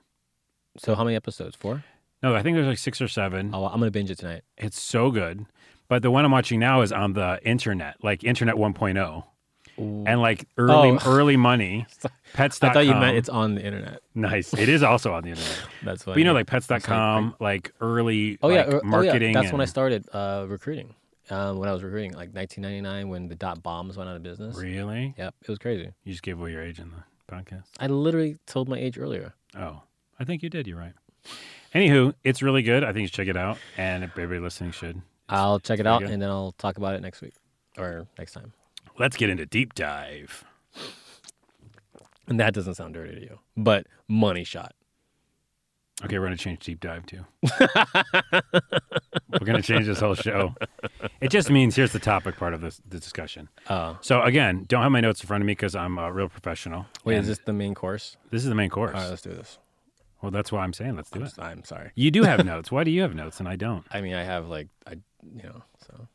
[0.78, 1.56] So how many episodes?
[1.56, 1.84] Four.
[2.24, 3.52] No, I think there's like six or seven.
[3.54, 4.42] Oh, I'm gonna binge it tonight.
[4.58, 5.46] It's so good.
[5.88, 9.24] But the one I'm watching now is on the internet, like Internet 1.0,
[9.78, 11.00] and like early Oh.
[11.06, 11.86] early money.
[12.34, 12.70] Pets.com.
[12.70, 14.02] I thought you meant it's on the internet.
[14.14, 14.54] nice.
[14.54, 15.60] It is also on the internet.
[15.84, 16.16] That's funny.
[16.16, 18.90] But you know, like Pets.com, like early oh yeah, like, er- oh, yeah.
[18.90, 19.34] marketing.
[19.34, 20.96] That's when I started uh, recruiting.
[21.30, 24.58] Um, when I was recruiting, like 1999, when the dot bombs went out of business.
[24.58, 25.16] Really?
[25.18, 25.92] Yep, it was crazy.
[26.04, 27.04] You just gave away your age in the
[27.36, 27.64] podcast?
[27.80, 29.34] I literally told my age earlier.
[29.58, 29.82] Oh,
[30.20, 30.68] I think you did.
[30.68, 30.94] You're right.
[31.74, 32.84] Anywho, it's really good.
[32.84, 35.02] I think you should check it out, and everybody listening should.
[35.30, 37.34] I'll check it out and then I'll talk about it next week
[37.78, 38.54] or next time.
[38.98, 40.44] Let's get into deep dive.
[42.28, 44.74] And that doesn't sound dirty to you, but money shot.
[46.04, 47.24] Okay, we're gonna change deep dive too.
[48.42, 50.54] we're gonna change this whole show.
[51.22, 53.48] It just means here's the topic part of this the discussion.
[53.70, 56.28] Oh, So again, don't have my notes in front of me because I'm a real
[56.28, 56.88] professional.
[57.06, 58.18] wait, is this the main course?
[58.32, 58.94] this is the main course?
[58.96, 59.58] All right, let's do this.
[60.22, 61.34] well, that's why I'm saying let's do I'm, it.
[61.40, 61.92] I'm sorry.
[61.96, 62.72] You do have notes.
[62.72, 63.86] Why do you have notes and I don't?
[63.92, 64.96] I mean, I have like, I,
[65.36, 66.08] you know, so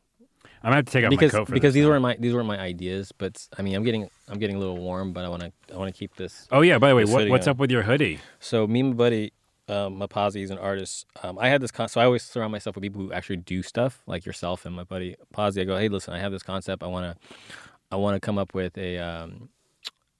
[0.63, 2.33] I'm gonna have to take out because my coat for because these weren't my these
[2.33, 5.29] weren't my ideas, but I mean, I'm getting I'm getting a little warm, but I
[5.29, 6.47] want to I want to keep this.
[6.51, 6.77] Oh yeah.
[6.77, 7.51] By the way, what, what's on.
[7.51, 8.19] up with your hoodie?
[8.39, 9.33] So me and my buddy,
[9.67, 11.07] um, Mapazi, is an artist.
[11.23, 13.63] Um, I had this con- so I always surround myself with people who actually do
[13.63, 15.61] stuff like yourself and my buddy Pazi.
[15.61, 16.83] I go, hey, listen, I have this concept.
[16.83, 17.27] I want to,
[17.91, 19.49] I want to come up with a, um,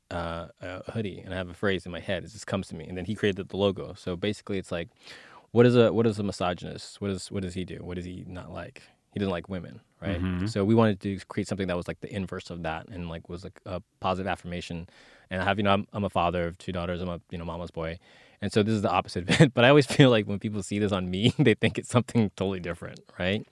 [0.10, 2.24] uh, a hoodie, and I have a phrase in my head.
[2.24, 3.94] It just comes to me, and then he created the logo.
[3.94, 4.90] So basically, it's like,
[5.52, 7.02] what is a what is a misogynist?
[7.02, 7.78] What is what does he do?
[7.82, 8.82] What does he not like?
[9.14, 10.22] He doesn't like women, right?
[10.22, 10.50] Mhm.
[10.50, 13.28] So we wanted to create something that was like the inverse of that, and like
[13.28, 14.88] was like a positive affirmation.
[15.30, 17.02] And I have, you know, I'm, I'm a father of two daughters.
[17.02, 18.00] I'm a, you know, mama's boy.
[18.42, 19.54] And so this is the opposite of it.
[19.54, 22.32] But I always feel like when people see this on me, they think it's something
[22.36, 23.46] totally different, right?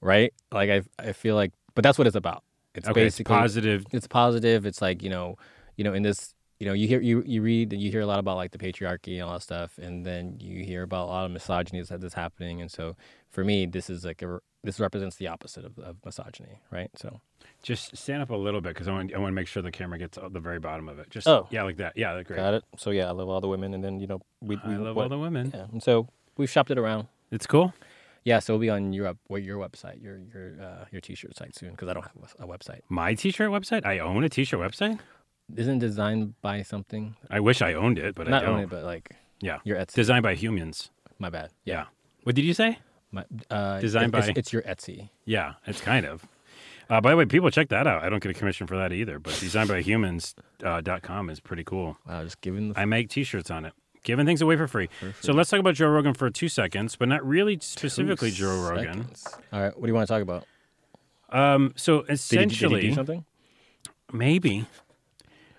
[0.00, 0.32] Right?
[0.52, 2.42] Like I, I feel like, but that's what it's about.
[2.74, 3.84] It's Okay, it's basically positive.
[3.92, 4.66] it's positive.
[4.66, 5.36] It's like you know,
[5.76, 8.06] you know, in this, you know, you hear you you read and you hear a
[8.06, 11.10] lot about like the patriarchy and all that stuff, and then you hear about a
[11.10, 12.60] lot of misogyny that's happening.
[12.60, 12.94] And so
[13.30, 16.88] for me, this is like a this represents the opposite of, of misogyny, right?
[16.94, 17.20] So
[17.64, 19.72] Just stand up a little bit because I want I want to make sure the
[19.72, 21.10] camera gets the very bottom of it.
[21.10, 21.48] Just Oh.
[21.50, 21.94] yeah, like that.
[21.96, 22.36] Yeah, great.
[22.36, 22.62] got it.
[22.76, 24.94] So yeah, I love all the women, and then you know we, we I love
[24.94, 25.50] what- all the women.
[25.52, 27.08] yeah, and so we've shopped it around.
[27.32, 27.74] It's cool.
[28.24, 31.34] Yeah, so it'll be on your up- what your website, your your uh, your t-shirt
[31.36, 32.82] site soon because I don't have a, a website.
[32.88, 33.84] My t-shirt website.
[33.84, 35.00] I own a t-shirt website.
[35.56, 37.16] Isn't designed by something?
[37.30, 38.54] I wish I owned it, but Not I don't.
[38.56, 39.94] own it, but like Yeah, your Etsy.
[39.94, 40.90] designed by humans.
[41.18, 41.50] My bad.
[41.64, 41.74] Yeah.
[41.74, 41.84] Yeah.
[42.24, 42.78] What did you say?
[43.10, 45.10] My, uh, Designed it's, by- It's your Etsy.
[45.26, 46.24] Yeah, it's kind of.
[46.88, 48.02] Uh, by the way, people check that out.
[48.02, 51.64] I don't get a commission for that either, but designedbyhumans.com uh, dot com is pretty
[51.64, 51.96] cool.
[52.06, 53.72] Wow, just giving the I make t-shirts on it,
[54.04, 54.88] giving things away for free.
[55.20, 58.68] So let's talk about Joe Rogan for two seconds, but not really specifically two Joe
[58.70, 58.94] Rogan.
[59.14, 59.26] seconds.
[59.52, 60.46] All right, what do you want to talk about?
[61.30, 63.24] Um, so Did he, essentially, did he do something?
[64.12, 64.66] Maybe.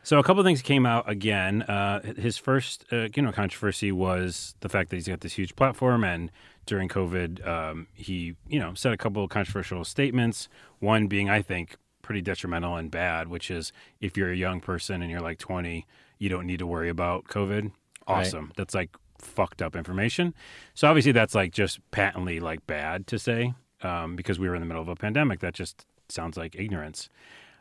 [0.04, 1.62] So a couple of things came out again.
[1.64, 5.56] Uh, his first, uh, you know, controversy was the fact that he's got this huge
[5.56, 6.30] platform, and
[6.66, 10.50] during COVID, um, he, you know, said a couple of controversial statements.
[10.80, 15.02] One being, I think, pretty detrimental and bad, which is if you're a young person
[15.02, 15.88] and you're like 20,
[16.20, 17.72] you don't need to worry about COVID.
[18.06, 18.52] Awesome.
[18.58, 20.34] That's like fucked up information.
[20.74, 24.62] So obviously, that's like just patently like bad to say um, because we were in
[24.62, 25.40] the middle of a pandemic.
[25.40, 27.10] That just sounds like ignorance.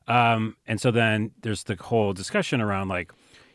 [0.08, 3.12] Um, and so then there's the whole discussion around like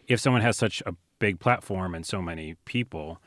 [0.07, 3.21] if someone has such a big platform and so many people,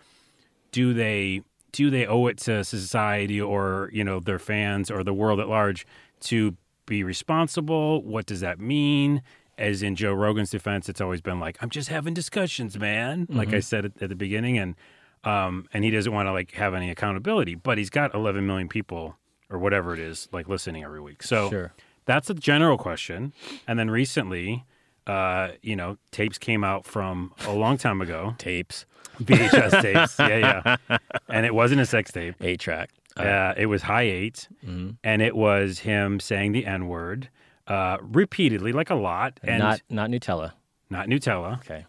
[0.72, 5.14] do they do they owe it to society or you know their fans or the
[5.14, 5.86] world at large
[6.20, 6.56] to
[6.86, 8.02] be responsible?
[8.02, 9.22] What does that mean?
[9.58, 13.26] As in Joe Rogan's defense, it's always been like I'm just having discussions, man.
[13.28, 14.74] Like I said at, at the beginning, and
[15.22, 18.68] um, and he doesn't want to like have any accountability, but he's got 11 million
[18.68, 19.16] people
[19.50, 21.22] or whatever it is like listening every week.
[21.22, 21.72] So Sure.
[22.06, 23.32] That's a general question.
[23.66, 24.64] And then recently,
[25.06, 28.86] uh, you know, tapes came out from a long time ago, Tapes,
[29.22, 30.18] VHS tapes.
[30.18, 30.98] Yeah, yeah.
[31.28, 32.34] And it wasn't a sex tape.
[32.40, 32.90] eight track.
[33.16, 34.96] Uh, it was high 8 Mhm.
[35.04, 37.28] and it was him saying the N word
[37.66, 40.52] uh, repeatedly, like a lot, and not not Nutella.
[40.88, 41.58] not Nutella.
[41.58, 41.84] Okay,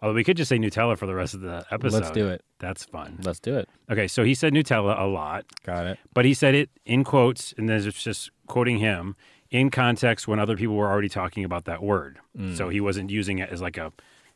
[0.00, 1.98] Although we could just say Nutella for the rest of the episode.
[2.02, 2.42] let's do it.
[2.58, 3.18] That's fun.
[3.22, 3.68] Let's do it.
[3.90, 5.44] Okay, so he said Nutella a lot.
[5.64, 5.98] Got it.
[6.12, 9.16] But he said it in quotes, and then it's just quoting him
[9.54, 12.18] in context when other people were already talking about that word.
[12.54, 13.92] So he wasn't using it as like a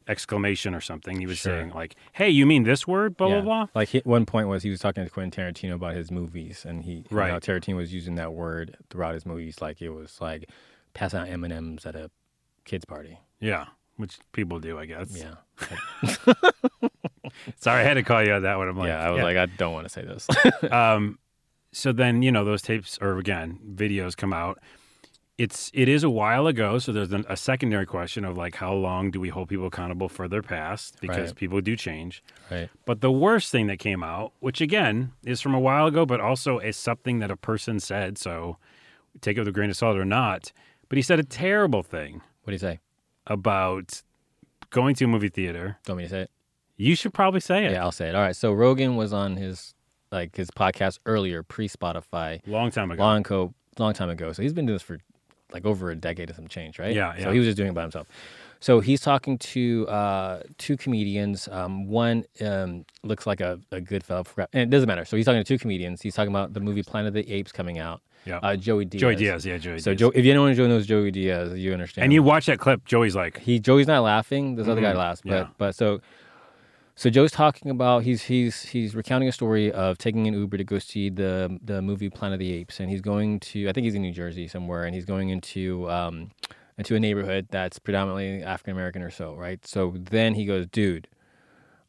[0.06, 1.18] exclamation or something.
[1.18, 1.58] He was Sure.
[1.58, 3.40] saying like, "Hey, you mean this word?" Blah yeah.
[3.40, 3.66] blah blah.
[3.74, 6.84] Like he, one point was he was talking to Quentin Tarantino about his movies, and
[6.84, 7.32] he Right.
[7.32, 10.48] Know, Tarantino was using that word throughout his movies, like it was like
[10.94, 12.12] passing out M and M's at a
[12.64, 13.18] kids party.
[13.40, 15.10] Yeah, which people do, I guess.
[15.16, 15.34] Yeah,
[17.56, 18.68] Sorry, I had to call you on that one.
[18.68, 19.04] I'm like, yeah.
[19.04, 20.28] I was like, I don't want to say this.
[20.72, 21.18] um,
[21.72, 24.60] so then you know those tapes or again videos come out.
[25.38, 29.12] It's it is a while ago, so there's a secondary question of like how long
[29.12, 31.36] do we hold people accountable for their past because Right.
[31.36, 32.24] people do change.
[32.50, 32.68] right.
[32.84, 36.20] But the worst thing that came out, which again is from a while ago, but
[36.20, 38.56] also is something that a person said, so
[39.20, 40.50] take it with a grain of salt or not.
[40.88, 42.80] But he said a terrible thing What do you say?
[43.28, 44.02] about
[44.70, 45.78] going to a movie theater.
[45.84, 46.30] Don't me to say it?
[46.76, 47.72] You should probably say it.
[47.72, 48.14] Yeah, I'll say it.
[48.16, 48.34] All right.
[48.34, 49.74] So Rogan was on his
[50.10, 53.02] like his podcast earlier, pre Spotify, Long time ago.
[53.02, 54.32] long co long time ago.
[54.32, 54.98] So he's been doing this for
[55.52, 56.94] like over a decade and some change, right?
[56.94, 57.24] Yeah, yeah.
[57.24, 58.06] So he was just doing it by himself.
[58.60, 61.48] So he's talking to uh, two comedians.
[61.48, 65.04] Um, one um, looks like a, a good fellow, and it doesn't matter.
[65.04, 66.02] So he's talking to two comedians.
[66.02, 68.00] He's talking about the movie Planet of the Apes coming out.
[68.24, 68.38] Yeah.
[68.42, 69.00] Uh, Joey Diaz.
[69.00, 70.00] Joey Diaz, yeah, Joey So Diaz.
[70.00, 72.02] Joe, if anyone knows Joey Diaz, you understand.
[72.04, 74.56] and you watch that clip, Joey's like, he Joey's not laughing.
[74.56, 75.38] This other guy laughs, but Mm-hmm.
[75.44, 75.48] Yeah.
[75.56, 76.00] but so
[76.98, 80.64] so Joe's talking about he's he's he's recounting a story of taking an Uber to
[80.64, 83.84] go see the the movie Planet of the Apes, and he's going to I think
[83.84, 86.32] he's in New Jersey somewhere, and he's going into um
[86.76, 89.64] into a neighborhood that's predominantly African American or so, right?
[89.64, 91.06] So then he goes, dude,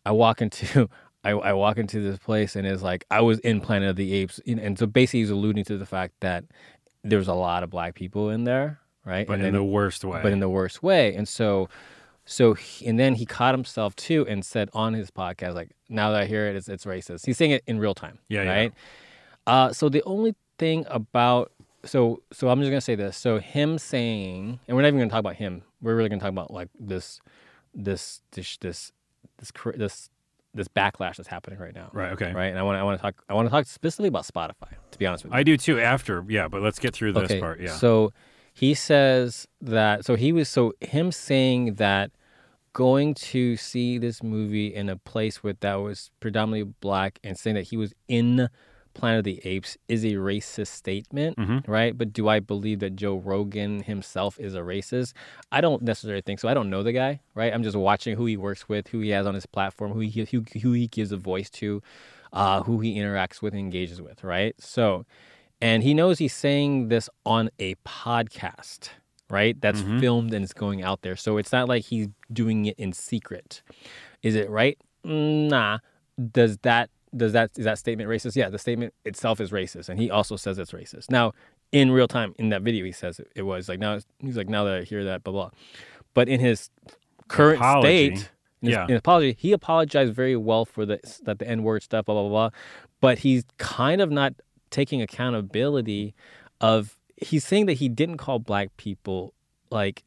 [0.06, 0.88] I walk into
[1.24, 4.14] I, I walk into this place and it's like I was in Planet of the
[4.14, 6.46] Apes, and and so basically he's alluding to the fact that
[7.04, 9.26] there's a lot of black people in there, right?
[9.26, 10.20] but and in then- the worst way.
[10.22, 11.16] but in the worst way.
[11.16, 11.68] And so,
[12.32, 16.12] so he, and then he caught himself too and said on his podcast, like, now
[16.12, 17.26] that I hear it, it's, it's racist.
[17.26, 18.20] He's saying it in real time.
[18.28, 18.52] Yeah, yeah.
[18.52, 18.74] Right.
[19.48, 21.52] Uh, so the only thing about
[21.86, 23.18] so so I'm just gonna say this.
[23.18, 25.64] So him saying, and we're not even gonna talk about him.
[25.82, 27.20] We're really gonna talk about like this,
[27.74, 28.92] this, this, this,
[29.40, 30.10] this, this,
[30.54, 31.90] this backlash that's happening right now.
[31.94, 32.32] right, okay.
[32.32, 32.50] Right.
[32.50, 34.76] And I want I want to talk I want to talk specifically about Spotify.
[34.92, 35.40] To be honest with you.
[35.40, 37.60] I do too after, yeah, but let's get through this part.
[37.60, 37.72] Yeah.
[37.72, 38.14] So
[38.54, 42.12] he says that so he was so him saying that
[42.74, 47.56] going to see this movie in a place with that was predominantly black and saying
[47.56, 48.50] that he was in
[48.96, 51.72] Planet of the Apes is a racist statement, Mm-hmm.
[51.72, 51.98] right?
[51.98, 55.14] But do I believe that Joe Rogan himself is a racist?
[55.52, 56.50] I don't necessarily think so.
[56.50, 57.54] I don't know the guy, right?
[57.54, 60.26] I'm just watching who he works with, who he has on his platform, who he
[60.26, 61.82] who, who he gives a voice to,
[62.34, 64.56] uh, who he interacts with and engages with, right?
[64.60, 65.06] So,
[65.62, 68.90] and he knows he's saying this on a podcast,
[69.30, 69.60] right?
[69.60, 70.00] That's mm-hmm.
[70.00, 71.16] filmed and it's going out there.
[71.16, 73.62] So it's not like he's doing it in secret.
[74.24, 74.78] Is it right?
[75.04, 75.80] Nah.
[76.32, 78.36] Does that does that is that statement racist?
[78.36, 81.10] Yeah, the statement itself is racist, and he also says it's racist.
[81.10, 81.34] Now,
[81.72, 84.50] in real time, in that video, he says it, it was like now he's like
[84.50, 85.50] now that I hear that, blah blah.
[86.14, 86.70] But in his
[87.28, 87.88] current Apology.
[87.88, 88.30] state,
[88.62, 88.84] in his, Yeah.
[88.84, 92.16] in his apology, he apologized very well for the that the N word stuff, blah
[92.16, 92.50] blah blah.
[93.02, 94.34] But he's kind of not
[94.70, 96.14] taking accountability
[96.62, 99.34] of he's saying that he didn't call black people
[99.70, 100.04] like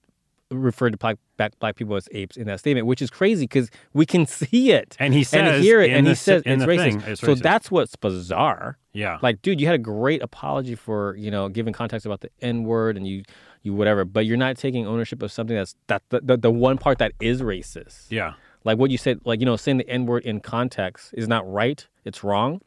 [0.50, 3.70] referred to black, black black people as apes in that statement, which is crazy because
[3.94, 7.06] we can see it And he says and hear it, and he says it's racist.
[7.06, 8.78] it's So that's what's bizarre.
[8.92, 9.18] yeah.
[9.22, 12.64] Like, dude, you had a great apology for you know giving context about the N
[12.64, 13.22] word and you
[13.62, 16.76] you whatever, but you're not taking ownership of something that's that the, the, the one
[16.78, 18.06] part that is racist.
[18.10, 18.34] yeah.
[18.64, 21.50] Like what you said, like you know, saying the N word in context is not
[21.50, 21.84] right.
[22.04, 22.60] It's wrong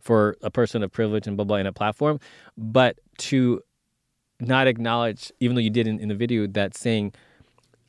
[0.00, 2.20] for a person of privilege and blah blah in a platform.
[2.56, 3.60] But to
[4.46, 7.12] not acknowledge, even though you did in, in the video, that saying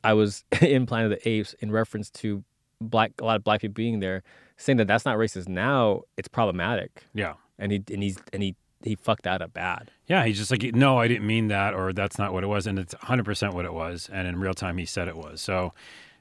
[0.02, 2.44] I was in Planet of the Apes in reference to
[2.80, 4.22] black a lot of black people being there,
[4.56, 7.04] saying that that's not racist now, it's problematic.
[7.14, 7.34] Yeah.
[7.58, 9.90] And he and he's and he he fucked that up bad.
[10.06, 12.66] Yeah, he's just like, no, I didn't mean that, or that's not what it was,
[12.66, 15.40] and it's 100% what it was, and in real time, he said it was.
[15.40, 15.72] So,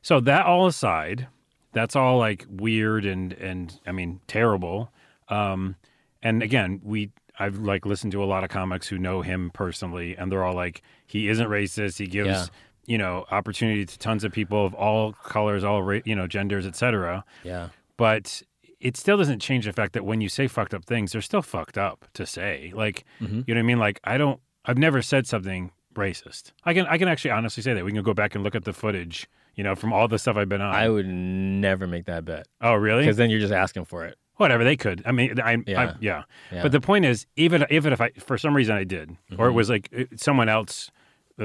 [0.02, 1.28] so that all aside,
[1.74, 4.92] that's all like weird and and I mean terrible.
[5.30, 5.76] Um,
[6.22, 10.16] and again, we I've like listened to a lot of comics who know him personally,
[10.18, 11.98] and they're all like, he isn't racist.
[11.98, 12.46] He gives Yeah.
[12.86, 16.66] you know opportunity to tons of people of all colors, all ra- you know genders,
[16.68, 17.24] etc.
[17.44, 17.70] Yeah.
[17.98, 18.42] But
[18.80, 21.42] it still doesn't change the fact that when you say fucked up things, they're still
[21.42, 22.72] fucked up to say.
[22.76, 23.42] Like, Mm-hmm.
[23.48, 23.80] you know what I mean?
[23.80, 26.52] Like, I don't, I've never said something racist.
[26.66, 27.86] I can, I can actually honestly say that.
[27.86, 30.36] We can go back and look at the footage, you know, from all the stuff
[30.36, 30.74] I've been on.
[30.76, 33.04] I would never make that bet oh, really?
[33.04, 34.18] because then you're just asking for it.
[34.38, 35.04] Whatever they could.
[35.06, 35.80] I mean, I, yeah.
[35.82, 35.94] I, yeah.
[36.00, 36.24] Yeah.
[36.52, 36.62] Mm-hmm.
[36.64, 39.52] But the point is, even even if I, for some reason, I did, or it
[39.54, 40.90] was like uh, someone else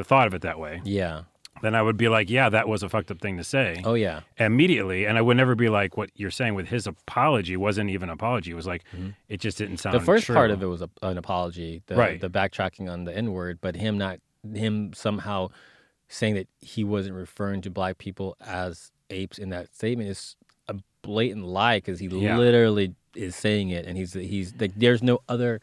[0.05, 1.23] thought of it that way, Yeah.
[1.63, 3.81] then I would be like, yeah, that was a fucked up thing to say.
[3.85, 4.21] Oh yeah.
[4.39, 8.09] immediately and i would never be like what you're saying with his apology wasn't even
[8.09, 8.85] an apology it was like
[9.29, 10.03] it just didn't sound Mm-hmm.
[10.05, 10.35] the first true.
[10.35, 12.21] part of it was a, an apology, the, Right.
[12.21, 14.21] the backtracking on the N word, but him not
[14.55, 15.49] him somehow
[16.09, 20.37] saying that he wasn't referring to black people as apes in that statement is
[21.09, 22.37] blatant lie because he Yeah.
[22.39, 25.61] literally is saying it, and he's he's like there's no other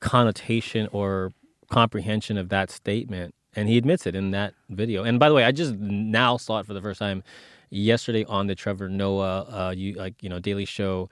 [0.00, 1.32] connotation or
[1.70, 5.02] comprehension of that statement, and he admits it in that video.
[5.04, 7.22] And by the way, I just now saw it for the first time
[7.70, 11.08] yesterday on the Trevor Noah, uh, you like you know Daily Show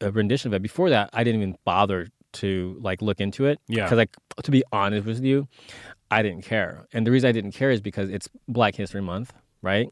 [0.00, 0.62] a rendition of it.
[0.62, 3.60] Before that, I didn't even bother to like look into it.
[3.68, 3.84] Yeah.
[3.84, 5.46] Because like to be honest with you,
[6.10, 9.32] I didn't care, and the reason I didn't care is because it's Black History Month,
[9.64, 9.88] right?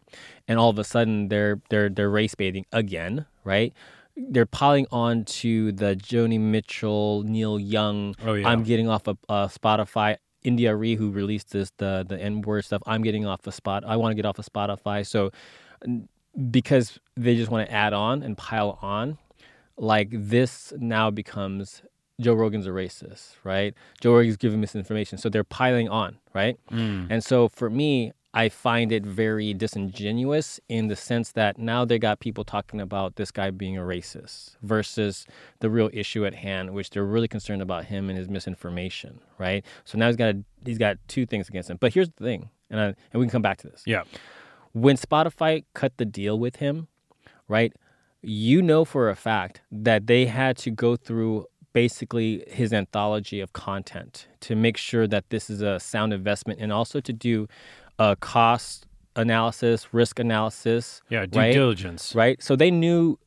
[0.46, 3.72] And all of a sudden they're they're they're race baiting again, right?
[4.16, 8.14] They're piling on to the Joni Mitchell, Neil Young.
[8.24, 8.48] Oh, yeah.
[8.48, 10.18] I'm getting off of uh, Spotify.
[10.44, 13.84] India Arie, who released this the the N word stuff, I'm getting off of Spot.
[13.86, 15.06] I want to get off of Spotify.
[15.06, 15.30] So
[16.50, 19.18] because they just want to add on and pile on,
[19.76, 21.82] like this now becomes
[22.20, 23.74] Joe Rogan's a racist, right?
[24.00, 25.16] Joe Rogan's giving misinformation.
[25.18, 26.58] So they're piling on, right?
[27.10, 31.98] And so for me, I find it very disingenuous in the sense that now they
[31.98, 35.26] got people talking about this guy being a racist versus
[35.60, 39.64] the real issue at hand, which they're really concerned about him and his misinformation, right?
[39.84, 41.76] So now he's got a, he's got two things against him.
[41.78, 44.04] But here's the thing, and I, and we can come back to this Yeah.
[44.72, 46.88] when Spotify cut the deal with him,
[47.48, 47.74] right?
[48.22, 53.52] You know for a fact that they had to go through basically his anthology of
[53.54, 57.48] content to make sure that this is a sound investment and also to do
[58.02, 61.02] a cost analysis, risk analysis.
[61.08, 61.26] Yeah.
[61.26, 61.52] Due right?
[61.52, 62.14] diligence.
[62.14, 62.42] Right?
[62.42, 63.18] So they knew,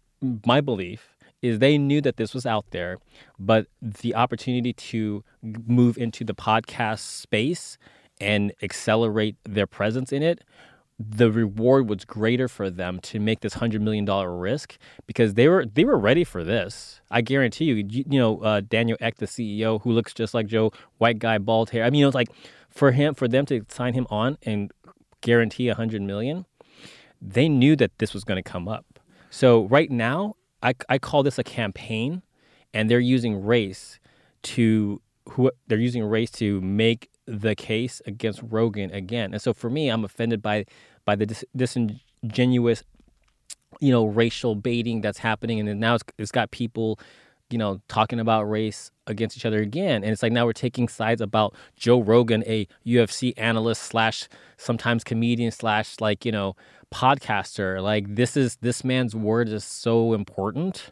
[0.46, 2.98] my belief is they knew that this was out there,
[3.40, 7.78] but the opportunity to move into the podcast space
[8.20, 10.44] and accelerate their presence in it,
[10.98, 15.50] the reward was greater for them to make this hundred million dollar risk because they
[15.50, 17.02] were they were ready for this.
[17.12, 17.76] I guarantee you.
[17.76, 21.38] You, you know, uh, Daniel Ek, the CEO, who looks just like Joe, white guy,
[21.38, 21.84] bald hair.
[21.84, 22.30] I mean, you know, it's like
[22.76, 24.72] for him, for them to sign him on and
[25.22, 26.46] guarantee a hundred million,
[27.22, 29.00] they knew that this was going to come up.
[29.30, 32.22] So right now, I, I call this a campaign,
[32.74, 34.00] and they're using race
[34.44, 39.34] to who they're using race to make the case against Rogan again.
[39.34, 40.66] And so for me, I'm offended by
[41.06, 42.84] by the dis- disingenuous,
[43.80, 47.00] you know, racial baiting that's happening, and now it's, it's got people,
[47.50, 50.04] you know, talking about race against each other again.
[50.04, 54.28] And it's like now we're taking sides about Joe Rogan, a UFC analyst slash
[54.58, 56.56] sometimes comedian slash like you know
[56.94, 57.82] podcaster.
[57.82, 60.92] Like this is this man's word is so important,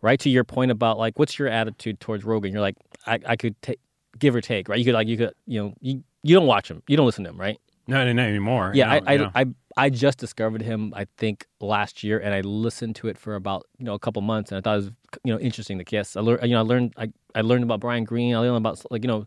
[0.00, 0.18] right?
[0.20, 2.52] To your point about like what's your attitude towards Rogan?
[2.52, 2.76] You're like
[3.06, 3.80] I, I could take
[4.18, 4.78] give or take, right?
[4.78, 7.24] You could like you could you know you you don't watch him, you don't listen
[7.24, 7.58] to him, right?
[7.88, 8.72] No, not anymore.
[8.74, 9.30] Yeah, No, I, I, no.
[9.34, 13.34] I I just discovered him I think last year, and I listened to it for
[13.34, 14.90] about you know a couple months, and I thought it was
[15.24, 15.78] you know interesting.
[15.78, 18.38] The guests, I learned you know I learned I, I learned about Brian Greene, I
[18.38, 19.26] learned about like you know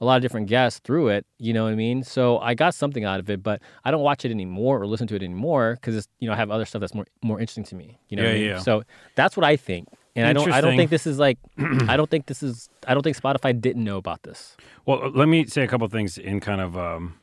[0.00, 1.26] a lot of different guests through it.
[1.38, 2.02] You know what I mean?
[2.04, 5.06] So I got something out of it, but I don't watch it anymore or listen
[5.08, 7.74] to it anymore because you know I have other stuff that's more more interesting to
[7.74, 7.98] me.
[8.08, 8.48] You know what I Yeah, mean?
[8.50, 8.58] yeah.
[8.58, 8.82] So
[9.14, 9.88] that's what I think.
[10.16, 11.38] And I don't I don't think this is like
[11.88, 14.56] I don't think this is I don't think Spotify didn't know about this.
[14.86, 17.14] Well, let me say a couple things in kind of um,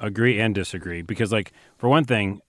[0.00, 2.40] agree and disagree because, like, for one thing,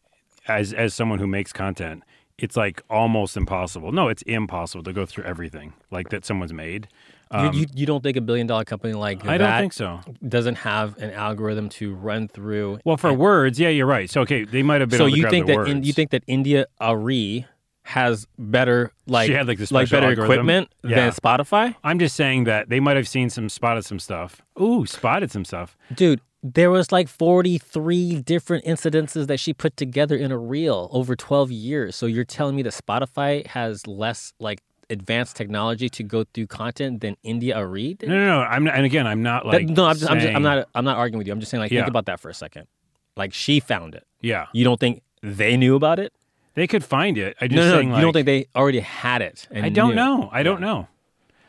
[0.47, 2.03] as as someone who makes content,
[2.37, 3.91] it's like almost impossible.
[3.91, 6.87] No, it's impossible to go through everything like that someone's made.
[7.33, 9.99] you, you you don't think a billion dollar company like Um, I don't think so.
[10.27, 12.79] doesn't have an algorithm to run through.
[12.83, 14.09] Well, for words, yeah, you're right.
[14.09, 14.97] So, okay, they might have been.
[14.97, 17.45] so able to you think that in, you think that India Arie
[17.83, 20.31] has better like She had, like, the like better algorithm?
[20.31, 20.95] equipment Yeah.
[20.97, 21.75] than Spotify?
[21.83, 24.41] I'm just saying that they might have seen some, spotted some stuff.
[24.59, 25.75] Ooh, spotted some stuff.
[25.93, 31.15] Dude, there was like 43 different incidences that she put together in a reel over
[31.15, 31.95] 12 years.
[31.95, 37.01] So you're telling me that Spotify has less like advanced technology to go through content
[37.01, 38.09] than India Arie did?
[38.09, 38.39] No, no, no.
[38.41, 39.69] I'm not, and again, I'm not That- like.
[39.69, 40.67] no, I'm, just, I'm, just, I'm not.
[40.75, 41.33] I'm not arguing with you.
[41.33, 41.81] I'm just saying, like, Yeah.
[41.81, 42.67] think about that for a second.
[43.15, 44.05] Like, she found it.
[44.21, 46.11] Yeah, You don't think they knew about it?
[46.53, 47.37] they could find it.
[47.39, 47.93] I just No, no, saying, no.
[47.93, 49.47] like, you don't think they already had it?
[49.51, 49.95] and I don't knew?
[49.95, 50.29] know.
[50.33, 50.87] I don't know.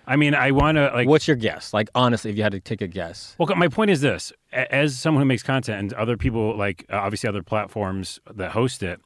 [0.07, 1.09] I mean, I want to like.
[1.09, 1.73] What's your guess?
[1.73, 3.35] Like, honestly, if you had to take a guess.
[3.39, 6.97] Well, my point is this: as someone who makes content and other people, like uh,
[6.97, 9.01] obviously other platforms that host it,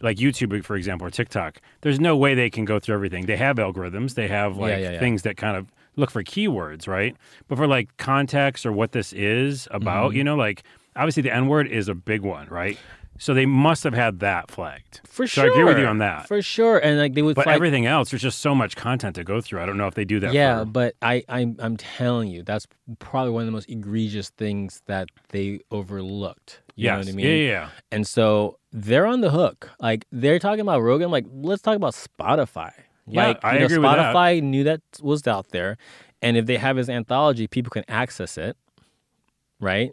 [0.00, 3.26] like YouTube, for example, or TikTok, there's no way they can go through everything.
[3.26, 4.14] They have algorithms.
[4.14, 4.98] They have like yeah, yeah.
[4.98, 7.16] things that kind of look for keywords, right?
[7.48, 10.16] But for like context or what this is about, Mm-hmm.
[10.18, 10.62] you know, like
[10.94, 12.78] obviously the N word is a big one, right?
[13.18, 15.00] So they must have had that flagged.
[15.04, 15.44] For so sure.
[15.44, 16.28] I agree with you on that.
[16.28, 16.78] For sure.
[16.78, 19.40] And like they would but flag everything else, there's just so much content to go
[19.40, 19.60] through.
[19.60, 20.32] I don't know if they do that.
[20.32, 22.66] Yeah, for- but I, I'm I'm telling you, that's
[22.98, 26.62] probably one of the most egregious things that they overlooked.
[26.74, 27.26] You know what I mean?
[27.26, 27.68] Yeah, yeah, yeah.
[27.90, 29.70] And so they're on the hook.
[29.80, 31.10] Like they're talking about Rogan.
[31.10, 32.72] Like let's talk about Spotify.
[33.06, 34.14] Yeah, like I know, agree with that.
[34.14, 35.78] Spotify knew that was out there,
[36.20, 38.56] and if they have his anthology, people can access it.
[39.60, 39.92] Right.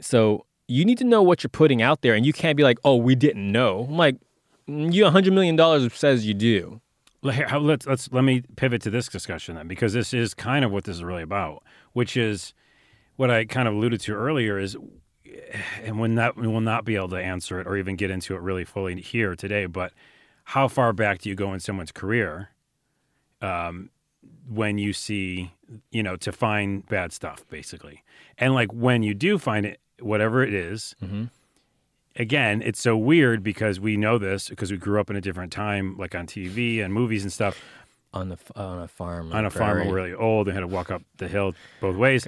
[0.00, 2.78] So you need to know what you're putting out there, and you can't be like,
[2.84, 4.16] "Oh, we didn't know." I'm like,
[4.68, 6.80] "Mm, you, hundred million dollars says you do.
[7.22, 10.84] Let's let's let me pivot to this discussion then, because this is kind of what
[10.84, 12.54] this is really about, which is
[13.16, 14.76] what I kind of alluded to earlier is,
[15.82, 18.34] and when that we will not be able to answer it or even get into
[18.36, 19.92] it really fully here today, but
[20.44, 22.50] how far back do you go in someone's career,
[23.40, 23.90] um,
[24.48, 25.52] when you see,
[25.90, 28.04] you know, to find bad stuff, basically,
[28.38, 31.30] and like when you do find it, whatever it is, Mhm.
[32.16, 35.52] again, it's so weird because we know this because we grew up in a different
[35.52, 37.62] time, like on TV and movies and stuff.
[38.12, 39.32] On the on a farm.
[39.32, 39.88] On a farm, prairie.
[39.88, 42.26] we're really old and had to walk up the hill both ways.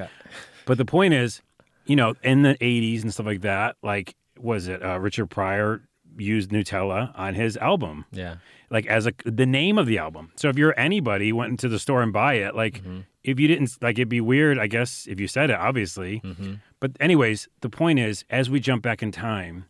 [0.67, 1.41] But the point is,
[1.87, 5.81] you know, in the '80s and stuff like that, like was it uh, Richard Pryor
[6.19, 8.37] used Nutella on his album, Yeah.
[8.71, 10.31] like as a the name of the album.
[10.37, 13.01] So if you're anybody went into the store and buy it, like Mm-hmm.
[13.29, 16.21] If you didn't like, it'd be weird, I guess, if you said it, obviously.
[16.25, 16.55] Mm-hmm.
[16.81, 19.67] But anyways, the point is, as we jump back in time,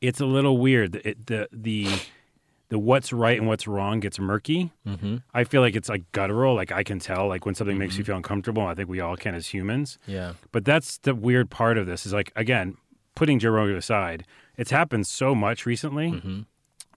[0.00, 0.96] it's a little weird.
[1.04, 1.86] It, the the
[2.68, 4.70] the what's right and what's wrong gets murky.
[4.86, 5.16] Mm-hmm.
[5.34, 6.54] I feel like it's like guttural.
[6.54, 8.64] Like I can tell, like when something makes you feel uncomfortable.
[8.64, 9.98] I think we all can as humans.
[10.06, 10.34] Yeah.
[10.52, 12.76] But that's the weird part of this is like again,
[13.16, 14.24] putting Joe Rogan aside,
[14.56, 16.40] it's happened so much recently, Mm-hmm.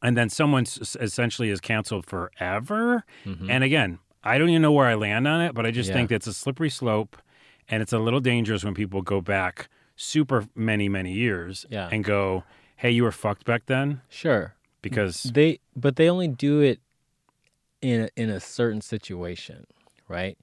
[0.03, 3.03] and then someone s- essentially is canceled forever.
[3.25, 3.49] Mhm.
[3.49, 5.95] And again, I don't even know where I land on it, but I just Yeah.
[5.95, 7.17] think it's a slippery slope,
[7.67, 11.89] and it's a little dangerous when people go back super many many years Yeah.
[11.91, 12.43] and go,
[12.77, 14.55] "Hey, you were fucked back then," Sure.
[14.81, 16.79] because They but they only do it
[17.81, 19.65] in a, in a certain situation,
[20.07, 20.37] right?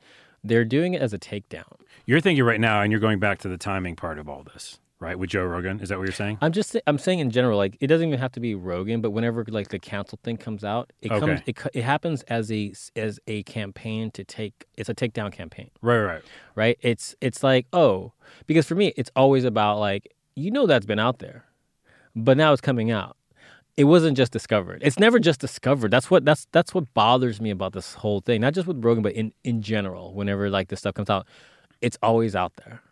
[0.44, 1.76] They're doing it as a takedown.
[2.06, 4.78] you're thinking right now, and you're going back to the timing part of all this,
[5.00, 5.18] right?
[5.18, 6.38] With Joe Rogan, is that what you're saying?
[6.40, 9.10] I'm just I'm saying in general, like it doesn't even have to be Rogan, but
[9.10, 13.18] whenever like the council thing comes out, it comes it, it happens as a as
[13.26, 16.22] a campaign to take it's a takedown campaign, Right, right.
[16.54, 16.78] right?
[16.82, 18.12] It's it's like oh,
[18.46, 21.44] because for me it's always about like you know that's been out there,
[22.14, 23.16] but now it's coming out.
[23.76, 24.82] It wasn't just discovered.
[24.84, 25.90] It's never just discovered.
[25.90, 28.42] That's what that's that's what bothers me about this whole thing.
[28.42, 30.12] Not just with Rogan, but in in general.
[30.12, 31.26] Whenever like this stuff comes out,
[31.80, 32.82] it's always out there.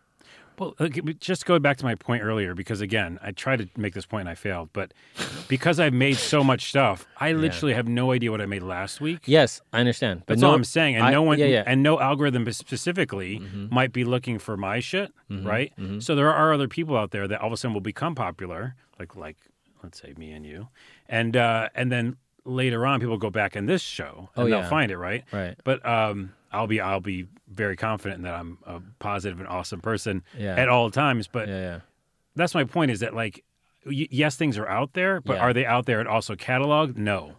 [0.59, 0.75] Well,
[1.21, 4.23] just go back to my point earlier because again, I tried to make this point
[4.23, 4.93] and I failed, but
[5.49, 9.01] because I've made so much stuff, I literally have no idea what I made last
[9.01, 9.21] week.
[9.27, 10.21] Yes, I understand.
[10.27, 11.63] But That's no, all I'm saying, and I- no one, yeah, yeah.
[11.67, 13.71] and no algorithm specifically Mhm.
[13.71, 15.73] might be looking for my shit, Mhm, right?
[15.79, 16.03] mhm.
[16.03, 18.75] So there are other people out there that all of a sudden will become popular,
[18.99, 19.37] like like
[19.83, 20.69] let's say me and you,
[21.09, 24.61] and uh, and then later on people go back in this show and Oh, they'll
[24.61, 24.69] yeah.
[24.69, 25.23] find it, right?
[25.33, 25.55] right.
[25.65, 30.23] But um, I'll be I'll be very confident that I'm a positive and awesome person
[30.37, 30.55] Yeah.
[30.57, 31.29] at all times.
[31.29, 31.81] But yeah, yeah.
[32.37, 33.45] that's my point is that like
[33.87, 37.35] y- yes things are out there but are they out there and also cataloged no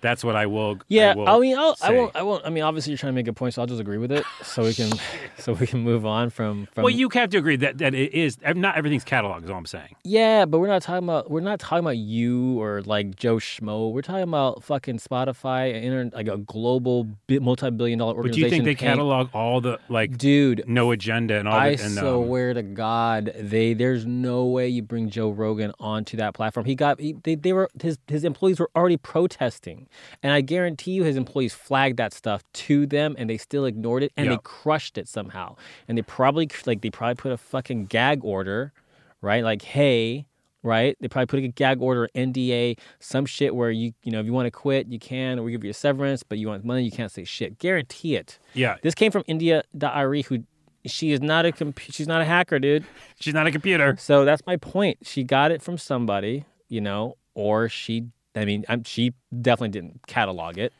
[0.00, 1.96] that's what i will Yeah, I, will I, mean, I'll, I say.
[1.96, 2.16] won't.
[2.16, 2.46] I won't.
[2.46, 4.24] I mean, obviously, you're trying to make a point, so I'll just agree with it,
[4.42, 4.90] so we can,
[5.38, 6.66] so we can move on from.
[6.74, 9.56] from well you have to agree that, that it is not everything's cataloged is all
[9.56, 11.30] i'm saying yeah, but we're not talking about.
[11.30, 13.92] We're not talking about you or like Joe Schmo.
[13.92, 18.64] We're talking about fucking Spotify, an inter, like a global, multi-billion-dollar but do you think
[18.64, 22.24] they paying- catalog all the like Dude, no agenda and all I the and, um,
[22.24, 26.66] swear to God, they there's no way you bring Joe Rogan onto that platform.
[26.66, 29.87] He got he, they they were his his employees were already protesting,
[30.22, 34.02] and I guarantee you his employees flagged that stuff to them, and they still ignored
[34.02, 35.56] it, and they crushed it somehow.
[35.86, 38.72] And they probably like they probably put a fucking gag order,
[39.20, 39.44] right?
[39.44, 40.26] Like hey.
[40.64, 44.26] Right, they probably put a gag order, NDA, some shit where you, you know, if
[44.26, 46.64] you want to quit, you can, or we give you a severance, but you want
[46.64, 47.60] money, you can't say shit.
[47.60, 48.40] Guarantee it.
[48.54, 50.42] yeah This came from India who
[50.84, 52.84] she is not a comp- she's not a hacker, dude.
[53.20, 54.98] she's not a computer So that's my point.
[55.02, 58.06] She got it from somebody, you know, or she.
[58.38, 59.12] I mean, I'm, she
[59.42, 60.72] definitely didn't catalog it,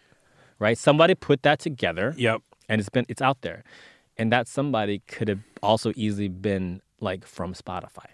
[0.59, 0.79] right?
[0.79, 3.65] Somebody put that together, yep and it's been it's out there,
[4.17, 8.07] and that somebody could have also easily been like from Spotify.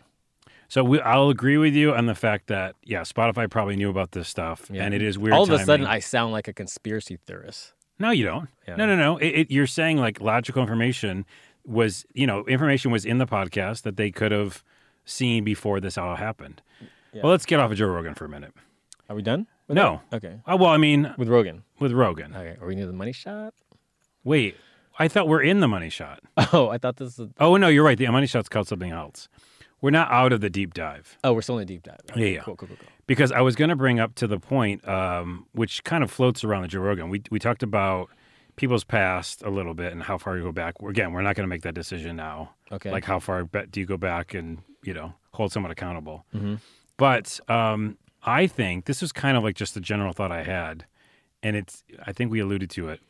[0.68, 4.12] so we, i'll agree with you on the fact that yeah spotify probably knew about
[4.12, 4.84] this stuff Yeah.
[4.84, 5.86] and it is weird All of a sudden.
[5.86, 7.72] I sound like a conspiracy theorist.
[7.98, 8.48] No, you don't.
[8.66, 8.76] Yeah.
[8.76, 9.16] No, no, no.
[9.18, 11.24] It, it, you're saying like logical information
[11.64, 14.62] was, you know, information was in the podcast that they could have
[15.04, 16.60] seen before this all happened.
[17.12, 17.22] Yeah.
[17.22, 18.52] Well, let's get off of Joe Rogan for a minute.
[19.08, 19.46] Are we done?
[19.68, 20.00] No.
[20.10, 20.16] that?
[20.16, 20.40] Okay.
[20.46, 21.62] Oh, well, I mean, With Rogan.
[21.80, 22.34] with Rogan.
[22.34, 22.56] Okay.
[22.60, 23.54] Are we near the money shot?
[24.24, 24.56] Wait,
[24.98, 26.20] I thought we're in the money shot.
[26.52, 27.28] Oh, I thought this was.
[27.40, 27.98] Oh, no, you're right.
[27.98, 29.28] The money shot's called something else.
[29.80, 32.00] We're not out of the deep dive Oh, we're still in a deep dive.
[32.16, 32.40] Yeah, yeah.
[32.40, 32.88] Cool, cool, cool, cool.
[33.06, 36.42] because I was going to bring up to the point, um, which kind of floats
[36.44, 37.10] around the Joe Rogan.
[37.10, 38.08] We we talked about
[38.56, 40.76] people's past a little bit and how far you go back.
[40.80, 42.52] Again, we're not going to make that decision now.
[42.72, 42.90] Okay.
[42.90, 46.60] like how far do you go back and you know hold someone accountable Mhm.
[46.96, 50.84] but um, i think this was kind of like just a general thought i had
[51.42, 53.00] and it's i think we alluded to it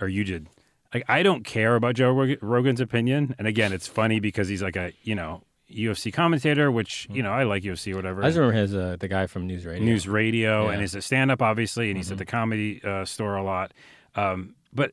[0.00, 0.48] or you did.
[0.94, 4.62] Like i don't care about joe Rog- rogan's opinion and again it's funny because he's
[4.62, 8.22] like a you know ufc commentator which you know i like ufc or whatever.
[8.22, 9.82] I just remember his uh, the guy from News Radio.
[9.84, 13.42] news radio and he's a stand-up obviously and he's at the comedy uh, store a
[13.42, 13.72] lot.
[14.14, 14.92] Um, but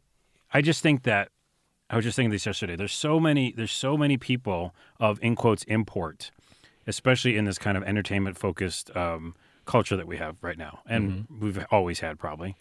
[0.54, 1.30] i just think that
[1.90, 5.36] i was just thinking this yesterday there's so many there's so many people of in
[5.36, 6.32] quotes import
[6.88, 9.36] especially in this kind of entertainment focused um,
[9.76, 12.52] culture that we have right now and we've always had probably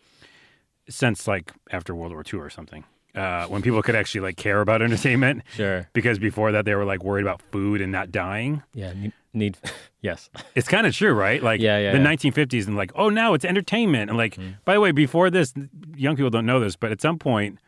[0.88, 2.84] since like after world war ii or something
[3.14, 5.88] uh, when people could actually like care about entertainment Sure.
[5.92, 8.92] because before that they were like worried about food and not dying Yeah.
[8.92, 9.12] Need.
[9.32, 9.56] need
[10.02, 10.30] yes.
[10.54, 11.42] it's kind of true, right?
[11.42, 12.04] Like Yeah, yeah, the yeah.
[12.14, 14.10] 1950s and like, oh, now it's entertainment.
[14.10, 15.52] And like, by the way, before this,
[15.96, 17.58] young people don't know this, but at some point,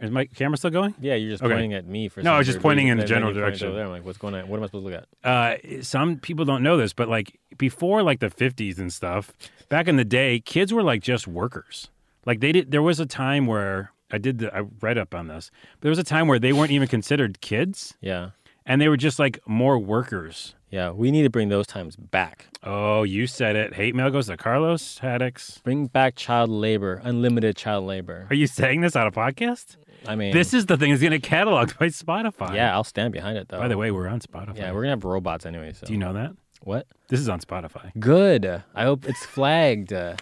[0.00, 0.94] is my camera still going?
[1.00, 1.52] Yeah, you're just Okay.
[1.52, 2.22] pointing at me for.
[2.22, 3.68] No, I was just pointing in the general direction.
[3.68, 3.84] over There.
[3.86, 4.48] I'm like, what's going on?
[4.48, 5.28] What am I supposed to look at?
[5.28, 9.32] Uh, some people don't know this, but like before like the 50s and stuff,
[9.68, 11.88] back in the day, kids were like just workers.
[12.26, 15.28] Like they did, there was a time where, I did the I read up on
[15.28, 15.50] this.
[15.74, 18.30] But there was a time where they weren't even considered kids, Yeah.
[18.66, 20.54] and they were just like more workers.
[20.70, 20.90] Yeah.
[20.90, 22.46] We need to bring those times back.
[22.62, 23.74] Oh, you said it.
[23.74, 25.60] Hate mail goes to Carlos Haddix.
[25.64, 28.26] Bring back child labor, unlimited child labor.
[28.30, 29.76] Are you saying this on a podcast?
[30.06, 32.54] I mean, This is the thing that's going to get cataloged by Spotify.
[32.54, 33.58] yeah, I'll stand behind it though.
[33.58, 34.56] By the way, we're on Spotify.
[34.58, 35.72] yeah, we're gonna have robots anyway.
[35.72, 36.32] So Do you know that?
[36.62, 36.86] what?
[37.08, 37.90] This is on Spotify.
[37.98, 38.62] Good.
[38.74, 39.92] I hope it's flagged.
[39.92, 40.16] Uh,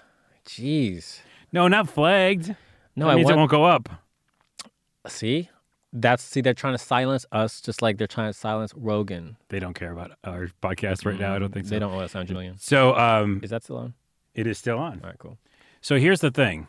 [0.47, 1.21] Jeez.
[1.53, 2.55] No, not flagged.
[2.97, 3.35] No, that I means want.
[3.35, 3.89] it won't go up.
[5.07, 5.49] See,
[5.93, 6.41] that's see.
[6.41, 9.37] They're trying to silence us, just like they're trying to silence Rogan.
[9.49, 11.35] They don't care about our podcast right now.
[11.35, 11.71] I don't think so.
[11.71, 12.57] They don't want us on Julian.
[12.59, 13.95] So um, Is that still on?
[14.35, 15.01] it is still on.
[15.03, 15.39] All right, cool.
[15.81, 16.69] So here's the thing.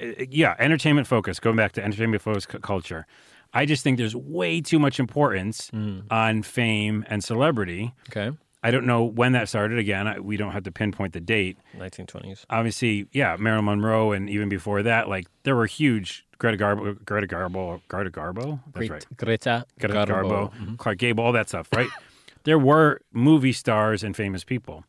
[0.00, 1.38] Uh, Yeah, entertainment focus.
[1.40, 3.06] Going back to entertainment focus cu- culture,
[3.52, 5.70] I just think there's way too much importance
[6.10, 7.92] on fame and celebrity.
[8.10, 8.36] Okay.
[8.62, 9.78] I don't know when that started.
[9.78, 11.58] Again, I, we don't have to pinpoint the date.
[11.78, 12.46] 1920s.
[12.48, 17.26] Obviously, yeah, Marilyn Monroe, and even before that, like there were huge Greta Garbo, Greta
[17.26, 18.60] Garbo, Greta Garbo.
[18.72, 19.06] That's right.
[19.18, 20.06] Greta Greta Garbo.
[20.06, 20.74] Garbo, Mm-hmm.
[20.76, 21.88] Clark Gable, all that stuff, right?
[22.44, 24.82] there were movie stars and famous people.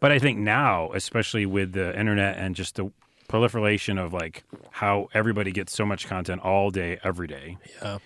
[0.00, 2.92] But I think now, especially with the internet and just the
[3.28, 7.98] proliferation of like how everybody gets so much content all day, every day, Yeah.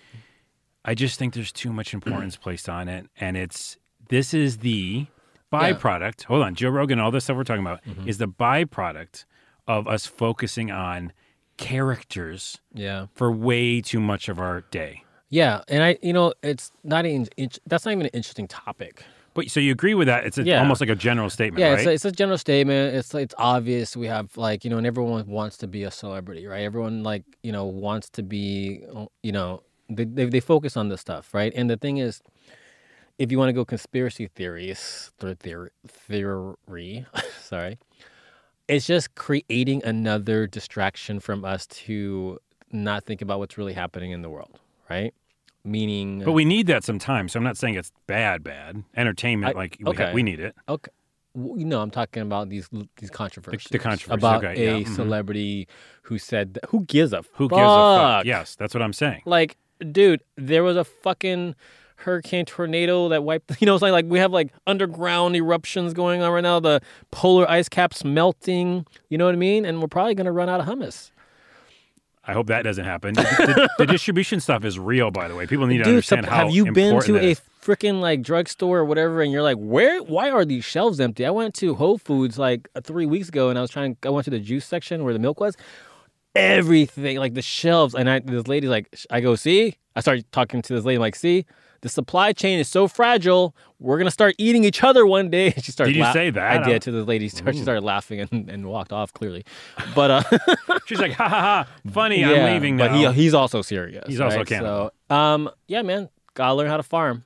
[0.85, 3.07] I just think there's too much importance placed on it.
[3.19, 3.77] And it's
[4.09, 5.07] this is the
[5.51, 6.23] byproduct.
[6.23, 8.07] Hold on, Joe Rogan, all this stuff we're talking about Mm-hmm.
[8.07, 9.25] is the byproduct
[9.67, 11.11] of us focusing on
[11.57, 13.07] characters Yeah.
[13.13, 15.03] for way too much of our day.
[15.29, 17.27] Yeah, and I, you know, it's not even.
[17.67, 19.03] That's not even an interesting topic.
[19.33, 20.25] But so you agree with that?
[20.25, 20.59] It's a, Yeah.
[20.59, 21.79] almost like a general statement, Yeah, right?
[21.79, 22.95] it's, a, it's a general statement.
[22.95, 23.95] It's it's obvious.
[23.95, 26.61] We have like you know, and everyone wants to be a celebrity, right?
[26.63, 30.89] Everyone like you know wants to be, oh, you know, they they, they focus on
[30.89, 31.53] this stuff, right?
[31.55, 32.21] And the thing is,
[33.17, 37.05] if you want to go conspiracy theories, theory, theory, theory
[37.41, 37.77] sorry,
[38.67, 42.39] it's just creating another distraction from us to
[42.71, 44.59] not think about what's really happening in the world,
[44.89, 45.13] right?
[45.65, 47.33] Meaning, But we need that sometimes.
[47.33, 49.55] So I'm not saying it's bad, bad entertainment.
[49.55, 50.13] I- like we, ha- okay.
[50.13, 50.55] we need it.
[50.67, 50.91] Okay.
[51.35, 53.67] You know, I'm talking about these these controversies.
[53.69, 54.95] The controversy about okay, yeah, a mhm.
[54.95, 55.67] celebrity
[56.03, 57.99] who said that, who gives a Who gives a fuck?
[58.19, 58.25] fuck?
[58.25, 59.21] Yes, that's what I'm saying.
[59.25, 59.57] Like,
[59.91, 61.55] dude, there was a fucking
[61.97, 63.51] hurricane tornado that wiped.
[63.61, 66.59] You know, it's like like we have like underground eruptions going on right now.
[66.59, 66.81] The
[67.11, 68.85] polar ice caps melting.
[69.09, 69.65] You know what I mean?
[69.65, 71.11] And we're probably gonna run out of hummus.
[72.29, 73.15] I hope that doesn't happen.
[73.15, 75.47] the, the distribution stuff is real, by the way.
[75.47, 78.77] People need to Dude, understand sup- how have you been to a freaking like drugstore
[78.77, 80.03] or whatever, and you're like, where?
[80.03, 81.25] Why are these shelves empty?
[81.25, 83.97] I went to Whole Foods like uh, three weeks ago, and I was trying.
[84.05, 85.57] I went to the juice section where the milk was.
[86.35, 89.77] Everything like the shelves, and I this lady's like, I go, see.
[89.95, 91.47] I started talking to this lady, like, see,
[91.81, 93.55] the supply chain is so fragile.
[93.79, 95.53] We're gonna start eating each other one day.
[95.61, 95.93] She started.
[95.93, 96.61] Did you laugh- say that?
[96.63, 97.29] I did to the lady.
[97.29, 99.45] She started laughing and, and walked off clearly,
[99.95, 100.23] but uh,
[100.85, 102.87] She's like, ha ha ha, funny, yeah, I'm leaving now.
[102.87, 104.05] But he, he's also serious.
[104.07, 104.47] He's also right?
[104.47, 107.23] So, um, yeah, man, gotta learn how to farm.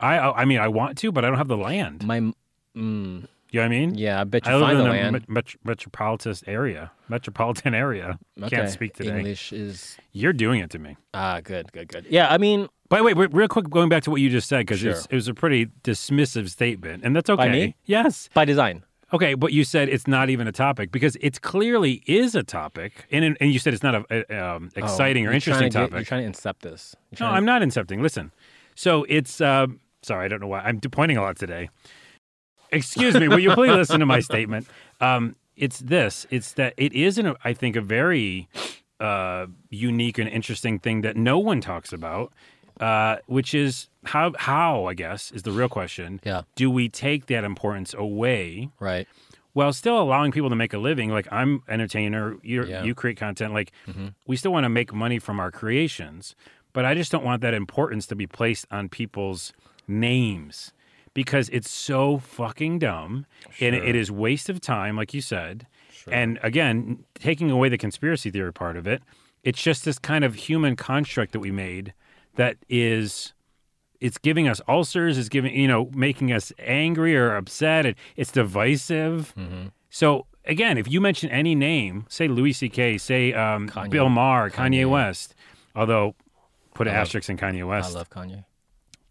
[0.00, 2.04] I, I mean, I want to, but I don't have the land.
[2.04, 2.32] My,
[2.76, 3.94] mm, You know what I mean?
[3.94, 5.12] yeah, I bet you I live find in the a land.
[5.12, 6.90] met- met- metropolitan area.
[7.08, 8.18] Metropolitan area.
[8.48, 9.16] Can't speak today.
[9.18, 10.96] English is You're doing it to me.
[11.14, 12.06] ah good, good, good.
[12.10, 14.58] Yeah, I mean, By the way, real quick, going back to what you just said,
[14.66, 14.90] because Sure.
[15.08, 17.44] it was a pretty dismissive statement, and that's okay.
[17.46, 17.76] By me?
[17.84, 18.28] Yes.
[18.34, 18.82] by design.
[19.12, 23.06] Okay, but you said it's not even a topic because it clearly is a topic,
[23.12, 25.70] and and you said it's not a, a um, exciting Oh, or you're interesting trying
[25.70, 25.94] to get- topic.
[25.94, 26.96] you're trying to incept this.
[27.12, 28.00] You're no, trying I'm not incepting.
[28.02, 28.32] Listen,
[28.74, 29.68] so it's uh,
[30.02, 31.68] sorry, I don't know why I'm pointing a lot today.
[32.74, 34.66] Excuse me, will you please listen to my statement?
[35.00, 36.26] Um, it's this.
[36.30, 38.48] It's that it is, an, I think, a very
[39.00, 42.32] uh, unique and interesting thing that no one talks about,
[42.80, 46.20] uh, which is how how I guess is the real question.
[46.24, 46.42] Yeah.
[46.56, 49.06] Do we take that importance away right.
[49.52, 51.10] while still allowing people to make a living?
[51.10, 52.82] Like I'm entertainer, you Yeah.
[52.82, 53.54] you create content.
[53.54, 54.14] Like Mhm.
[54.26, 56.34] we still want to make money from our creations,
[56.72, 59.52] but I just don't want that importance to be placed on people's
[59.86, 60.72] names
[61.14, 63.26] because it's so fucking dumb
[63.60, 65.66] and it is waste of time, like you said.
[65.92, 66.12] Sure.
[66.12, 69.02] And again, taking away the conspiracy theory part of it,
[69.42, 71.94] it's just this kind of human construct that we made
[72.34, 73.32] that is
[74.00, 77.86] it's giving us ulcers, it's giving you know, making us angry or upset.
[77.86, 79.32] It, it's divisive.
[79.38, 79.68] Mm-hmm.
[79.90, 83.70] So again, if you mention any name, say Louis C.K., say um.
[83.88, 84.80] Bill Maher, Kanye.
[84.84, 84.90] Kanye.
[84.90, 85.34] West,
[85.76, 86.14] although
[86.74, 87.94] put an love- asterisk in Kanye West.
[87.94, 88.44] I love Kanye.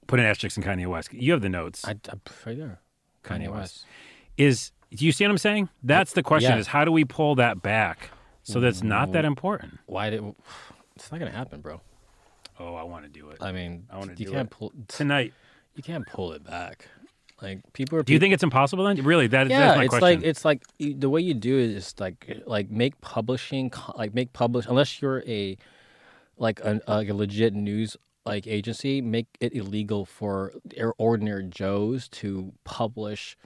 [0.08, 1.14] Put an asterisk in Kanye West.
[1.14, 1.86] You have the notes.
[1.86, 2.80] I, I'm right there.
[3.24, 3.56] Kanye Kanye West.
[3.56, 3.86] West.
[4.38, 5.70] is do you see what I'm saying?
[5.82, 6.60] That's the question: Yeah.
[6.60, 8.10] is how do we pull that back
[8.43, 9.28] so that's not that mm-hmm.
[9.28, 9.80] important?
[9.86, 10.24] Why did?
[10.95, 11.82] It's not gonna happen, bro.
[12.60, 14.51] Oh, I want to do it I mean, I wanna you do can't it.
[14.51, 14.74] pull.
[14.88, 15.34] tonight.
[15.76, 16.88] You can't pull it back.
[17.41, 18.04] Like people are.
[18.04, 19.04] Do you think it's impossible then?
[19.04, 20.20] Really, that, yeah, that's my it's question.
[20.20, 24.14] like it's like you- the way you do it is like like make publishing like
[24.14, 25.58] make publish unless you're a
[26.38, 30.53] like a, like a legit news like agency make it illegal for
[30.97, 33.38] ordinary joes to publish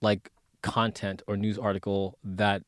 [0.00, 0.30] like
[0.62, 2.62] content or news article that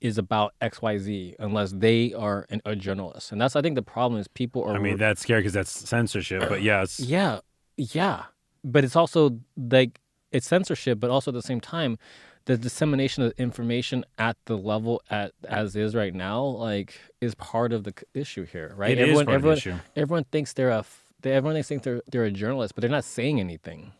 [0.00, 4.20] is about xyz unless they are an, a journalist and that's i think the problem
[4.20, 6.48] is people are I mean, that's scary because that's censorship.
[6.48, 7.40] But yes, yeah,
[7.76, 8.24] yeah.
[8.64, 10.00] But it's also like
[10.32, 11.98] it's censorship, but also at the same time,
[12.50, 17.72] the dissemination of information at the level at as is right now, like, is part
[17.72, 18.90] of the issue here, right?
[18.90, 19.74] It is everyone, part of the everyone, issue.
[19.94, 20.84] everyone thinks they're a.
[21.22, 23.92] They, everyone thinks they're they're a journalist, but they're not saying anything.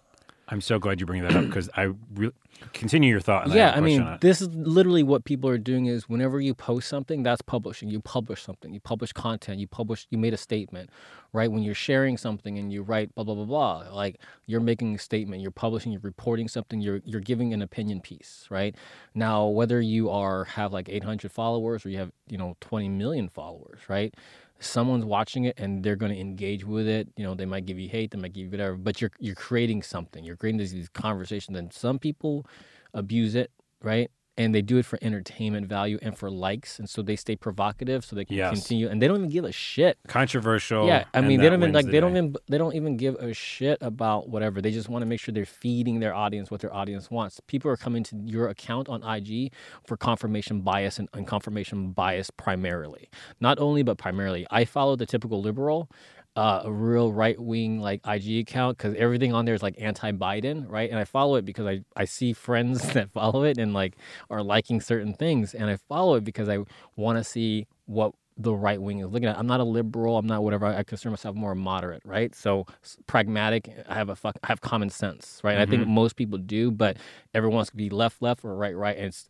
[0.50, 2.32] I'm so glad you bring that up because I re-
[2.72, 3.50] continue your thought.
[3.50, 5.86] I yeah, a I mean, this is literally what people are doing.
[5.86, 7.88] Is whenever you post something, that's publishing.
[7.88, 8.74] You publish something.
[8.74, 9.60] You publish content.
[9.60, 10.08] You publish.
[10.10, 10.90] You made a statement,
[11.32, 11.50] right?
[11.50, 14.98] When you're sharing something and you write blah blah blah blah, like you're making a
[14.98, 15.40] statement.
[15.40, 15.92] You're publishing.
[15.92, 16.80] You're reporting something.
[16.80, 18.74] You're you're giving an opinion piece, right?
[19.14, 23.28] Now, whether you are have like 800 followers or you have you know 20 million
[23.28, 24.12] followers, right?
[24.60, 27.08] Someone's watching it and they're going to engage with it.
[27.16, 29.34] You know, they might give you hate, they might give you whatever, but you're you're
[29.34, 30.24] creating something.
[30.24, 32.46] You're creating these, these conversations, and some people
[32.94, 33.50] abuse it,
[33.82, 34.10] right?
[34.40, 38.06] And they do it for entertainment value and for likes, and so they stay provocative,
[38.06, 38.50] so they can Yes.
[38.54, 39.98] continue, and they don't even give a shit.
[40.08, 40.86] Controversial.
[40.86, 43.16] yeah, I mean, they don't even like the they don't even they don't even give
[43.16, 44.62] a shit about whatever.
[44.62, 47.38] They just want to make sure they're feeding their audience what their audience wants.
[47.48, 49.52] People are coming to your account on IG
[49.86, 53.10] for confirmation bias and, and confirmation bias primarily,
[53.40, 54.46] not only but primarily.
[54.50, 55.90] I follow the typical liberal.
[56.36, 60.12] Uh, a real right wing like IG account because everything on there is like anti
[60.12, 60.88] Biden, right?
[60.88, 63.96] And I follow it because I, I see friends that follow it and like
[64.30, 65.54] are liking certain things.
[65.54, 66.58] And I follow it because I
[66.96, 69.38] want to see what the right wing is looking at.
[69.38, 70.16] I'm not a liberal.
[70.16, 70.66] I'm not whatever.
[70.66, 72.34] I consider myself more moderate, right?
[72.34, 72.66] So
[73.06, 73.70] pragmatic.
[73.88, 74.36] I have a fuck.
[74.42, 75.52] I have common sense, right?
[75.52, 76.96] And I think most people do, but
[77.34, 78.96] everyone wants to be left, left, or right, right.
[78.96, 79.28] And it's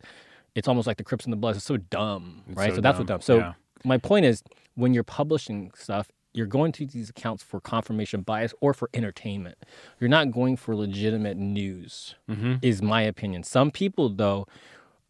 [0.55, 1.57] it's almost like the Crips and the Bloods.
[1.57, 2.69] It's so dumb, right?
[2.69, 3.21] so So, that's what dumb.
[3.21, 3.53] So yeah.
[3.83, 4.43] my point is,
[4.75, 9.57] when you're publishing stuff, you're going to these accounts for confirmation bias or for entertainment.
[9.99, 12.15] You're not going for legitimate news.
[12.29, 12.55] Mm-hmm.
[12.61, 13.43] Is my opinion.
[13.43, 14.47] Some people though,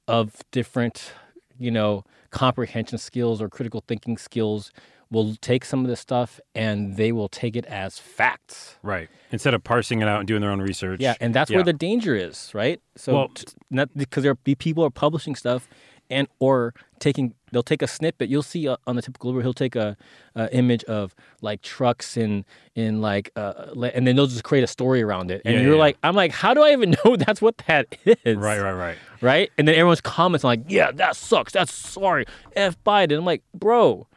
[0.07, 1.13] of different,
[1.59, 4.71] you know, comprehension skills or critical thinking skills
[5.11, 8.77] will take some of this stuff and they will take it as facts.
[8.81, 9.09] Right.
[9.31, 11.01] Instead of parsing it out and doing their own research.
[11.01, 11.57] Yeah, and that's Yeah.
[11.57, 12.81] where the danger is, right?
[12.95, 15.67] So Well- t- not because there be people are publishing stuff
[16.11, 18.29] and or taking they'll take a snippet.
[18.29, 19.97] You'll see uh, on the typical liberal he'll take a,
[20.35, 22.45] a image of like trucks and
[22.75, 25.41] in like uh, and then they'll just create a story around it.
[25.45, 25.79] And Yeah, you're yeah.
[25.79, 28.37] like I'm like how do I even know that's what that is?
[28.37, 28.97] Right, right, right.
[29.21, 29.51] right?
[29.57, 31.53] And then everyone's comments like, "Yeah, that sucks.
[31.53, 33.17] That's sorry." F Biden.
[33.17, 34.07] I'm like, bro,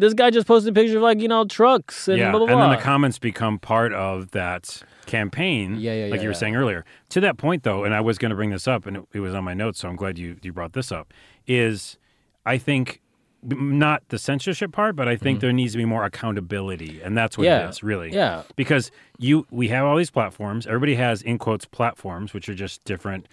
[0.00, 2.30] this guy just posted a picture of like you know trucks and yeah.
[2.30, 5.76] blah blah and then the comments become part of that campaign.
[5.78, 6.38] Yeah, yeah, Like yeah, you were yeah.
[6.38, 6.84] saying earlier.
[7.10, 9.20] To that point, though, and I was going to bring this up, and it, it
[9.20, 11.12] was on my notes, so I'm glad you you brought this up.
[11.46, 11.98] Is
[12.46, 13.00] I think
[13.42, 17.36] not the censorship part, but I think there needs to be more accountability, and that's
[17.38, 17.60] what Mm-hmm.
[17.60, 18.12] Yeah, it is really.
[18.12, 18.42] yeah.
[18.56, 20.66] Because you, we have all these platforms.
[20.66, 23.26] Everybody has in quotes platforms, which are just different.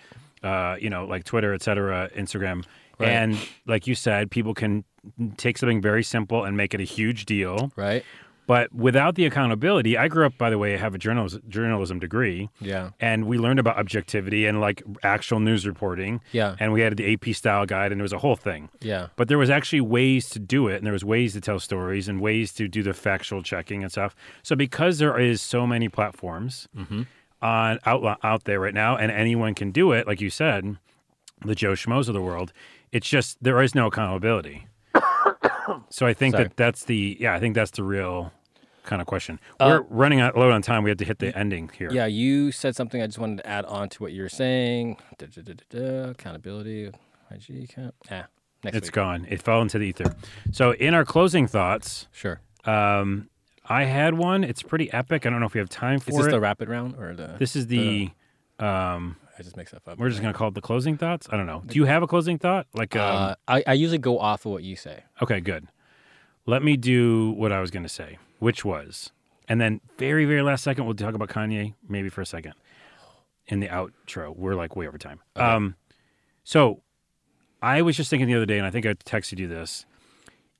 [0.43, 2.63] Uh, you know, like Twitter, et cetera, Instagram,
[2.99, 3.09] Right.
[3.09, 4.83] and like you said, people can
[5.35, 7.71] take something very simple and make it a huge deal.
[7.75, 8.03] right?
[8.47, 11.99] But without the accountability, I grew up, by the way, I have a journalism, journalism
[11.99, 12.49] degree.
[12.61, 12.91] Yeah.
[12.99, 16.21] And we learned about objectivity and like actual news reporting.
[16.31, 16.55] Yeah.
[16.59, 18.69] And we had the AP style guide, and it was a whole thing.
[18.79, 19.07] Yeah.
[19.17, 22.07] But there was actually ways to do it, and there was ways to tell stories
[22.07, 24.15] and ways to do the factual checking and stuff.
[24.43, 27.01] So because there is so many platforms Mm-hmm.
[27.41, 30.77] on out out there right now, and anyone can do it, like you said,
[31.45, 32.53] the Joe Schmoes of the world,
[32.93, 34.67] it's just there is no accountability.
[35.89, 36.45] so I think Sorry.
[36.45, 38.31] that that's the yeah, I think that's the real
[38.87, 39.39] kind of question.
[39.59, 40.81] Uh, We're running out low on time.
[40.83, 41.89] We have to hit the ending here.
[41.91, 43.01] Yeah, you said something.
[43.01, 44.97] I just wanted to add on to what you were saying.
[45.19, 46.91] Da, da, da, accountability,
[47.29, 47.93] IG account.
[48.09, 48.25] Ah,
[48.63, 48.93] next It's week.
[48.93, 49.27] gone.
[49.29, 50.15] It fell into the ether.
[50.51, 52.41] So in our closing thoughts, Sure.
[52.65, 53.29] um,
[53.69, 54.43] I had one.
[54.43, 55.25] It's pretty epic.
[55.25, 56.31] I don't know if we have time for Is this it.
[56.31, 57.35] the rapid round or the?
[57.37, 58.09] this is the.
[58.59, 59.99] Um, I just mix stuff up.
[59.99, 61.27] we're just gonna call it the closing thoughts.
[61.31, 61.61] I don't know.
[61.67, 62.65] Do you have a closing thought?
[62.73, 65.03] Like, um, Uh, I, I usually go off of what you say.
[65.21, 65.67] okay, good.
[66.47, 69.11] Let me do what I was gonna say, which was,
[69.47, 72.53] and then very, very last second, we'll talk about Kanye, maybe for a second,
[73.47, 74.35] in the outro.
[74.35, 75.19] We're like way over time.
[75.35, 75.75] Um,
[76.43, 76.81] so
[77.61, 79.85] I was just thinking the other day, and I think I texted you this.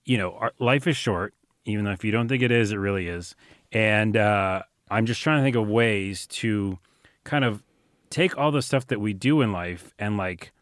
[0.06, 1.34] You know, our, life is short,
[1.66, 3.36] even though if you don't think it is, it really is.
[3.72, 6.80] And uh, I'm just trying to think of ways to
[7.24, 7.64] kind of
[8.10, 10.54] take all the stuff that we do in life and like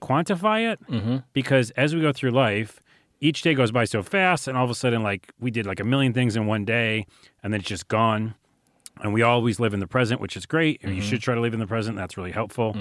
[0.00, 0.80] quantify it.
[0.88, 1.18] Mm-hmm.
[1.32, 2.80] Because as we go through life,
[3.20, 5.80] each day goes by so fast, and all of a sudden, like we did like
[5.80, 7.06] a million things in one day,
[7.42, 8.34] and then it's just gone.
[9.00, 10.82] and we always live in the present, which is great.
[10.82, 10.94] Mm-hmm.
[10.94, 11.96] You should try to live in the present.
[11.96, 12.76] That's really helpful.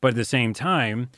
[0.00, 1.10] But at the same time,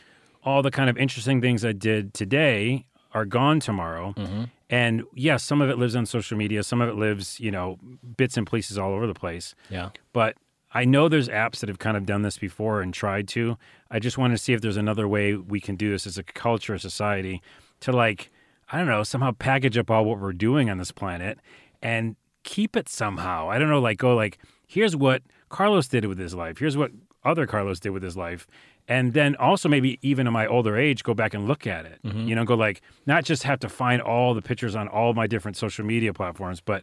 [0.43, 4.15] all the kind of interesting things I did today are gone tomorrow.
[4.17, 4.45] Mm-hmm.
[4.71, 6.63] And yes, some of it lives on social media.
[6.63, 7.79] Some of it lives, you know,
[8.17, 9.55] bits and pieces all over the place.
[9.69, 9.91] Yeah.
[10.13, 10.37] But
[10.73, 13.59] I know there's apps that have kind of done this before and tried to.
[13.91, 16.23] I just want to see if there's another way we can do this as a
[16.23, 17.43] culture, a society,
[17.81, 18.31] to like,
[18.73, 21.39] I don't know, somehow package up all what we're doing on this planet
[21.83, 23.51] and keep it somehow.
[23.51, 26.59] I don't know, like go like, here's what Carlos did with his life.
[26.59, 26.93] Here's what
[27.25, 28.47] other Carlos did with his life.
[28.89, 32.01] And then also maybe even in my older age, go back and look at it.
[32.05, 32.29] Mm-hmm.
[32.29, 35.27] You know, go like not just have to find all the pictures on all my
[35.27, 36.83] different social media platforms, but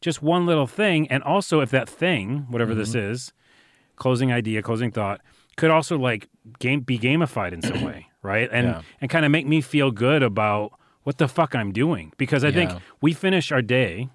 [0.00, 1.08] just one little thing.
[1.08, 3.12] And also if that thing, whatever this mm-hmm.
[3.12, 3.32] is,
[3.96, 5.20] closing idea, closing thought,
[5.56, 6.28] could also like
[6.60, 8.48] game be gamified in some way, right?
[8.52, 8.82] And Yeah.
[9.00, 10.72] and kind of make me feel good about
[11.08, 12.12] what the fuck I'm doing.
[12.18, 14.10] Because I think we finish our day,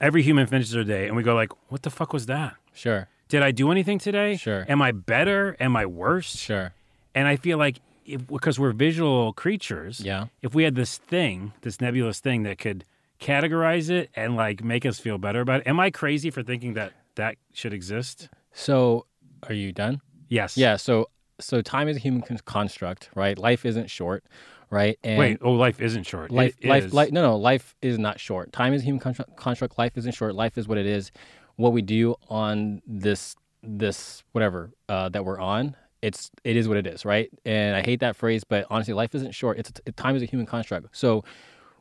[0.00, 2.54] every human finishes their day, and we go like, what the fuck was that?
[2.72, 3.08] Sure.
[3.26, 4.36] Did I do anything today?
[4.36, 4.64] Sure.
[4.68, 5.56] Am I better?
[5.58, 6.36] Am I worse?
[6.36, 6.74] Sure.
[7.12, 10.26] And I feel like if, because we're visual creatures, Yeah.
[10.42, 12.84] if we had this thing, this nebulous thing that could
[13.20, 16.74] categorize it and like make us feel better about it, am I crazy for thinking
[16.74, 18.28] that that should exist?
[18.52, 19.06] So,
[19.48, 20.00] are you done?
[20.28, 20.56] Yes.
[20.56, 20.76] Yeah.
[20.76, 21.08] So,
[21.40, 23.36] so time is a human con- construct, right?
[23.36, 24.22] Life isn't short,
[24.72, 24.98] right?
[25.04, 25.38] And Wait.
[25.42, 26.32] Oh, life isn't short.
[26.32, 26.94] life, It life, is.
[26.94, 27.12] life.
[27.12, 27.36] No, no.
[27.36, 28.52] Life is not short.
[28.52, 29.00] Time is a human
[29.36, 29.78] construct.
[29.78, 30.34] Life isn't short.
[30.34, 31.12] Life is what it is.
[31.56, 36.78] What we do on this, this whatever uh, that we're on, it's it is what
[36.78, 37.30] it is, right?
[37.44, 39.58] And I hate that phrase, but honestly, life isn't short.
[39.58, 40.96] It's it, time is a human construct.
[40.96, 41.22] So,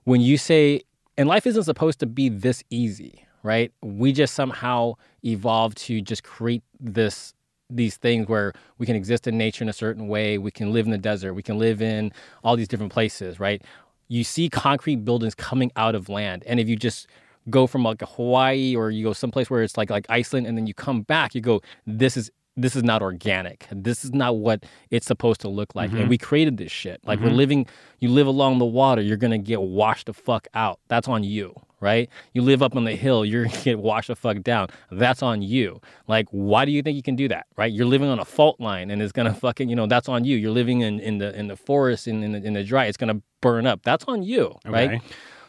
[0.04, 0.82] when you say,
[1.18, 3.72] and life isn't supposed to be this easy, right?
[3.82, 7.34] We just somehow evolved to just create this
[7.76, 10.38] these things where we can exist in nature in a certain way.
[10.38, 11.34] We can live in the desert.
[11.34, 12.12] We can live in
[12.44, 13.62] all these different places, right?
[14.08, 17.08] You see concrete buildings coming out of land, and if you just
[17.50, 20.68] go from like Hawaii or you go someplace where it's like like Iceland, and then
[20.68, 23.68] you come back, you go, this is this is not organic.
[23.72, 25.92] This is not what it's supposed to look like.
[25.92, 26.10] And mm-hmm.
[26.10, 27.00] we created this shit.
[27.06, 27.36] Like we're mm-hmm.
[27.36, 27.66] living,
[28.00, 30.80] you live along the water, you're gonna get washed the fuck out.
[30.88, 32.10] That's on you, right?
[32.34, 34.68] You live up on the hill, you're gonna get washed the fuck down.
[34.90, 35.82] That's on you.
[36.08, 37.72] Like, why do you think you can do that, right?
[37.72, 40.38] You're living on a fault line and it's gonna fucking, you know, that's on you.
[40.38, 42.98] You're living in, in the in the forest in, in the in the dry, it's
[42.98, 43.82] gonna burn up.
[43.84, 45.02] That's on you, right?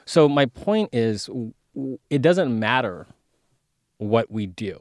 [0.07, 1.31] So my point is,
[2.11, 3.07] it doesn't matter
[3.99, 4.81] what we do,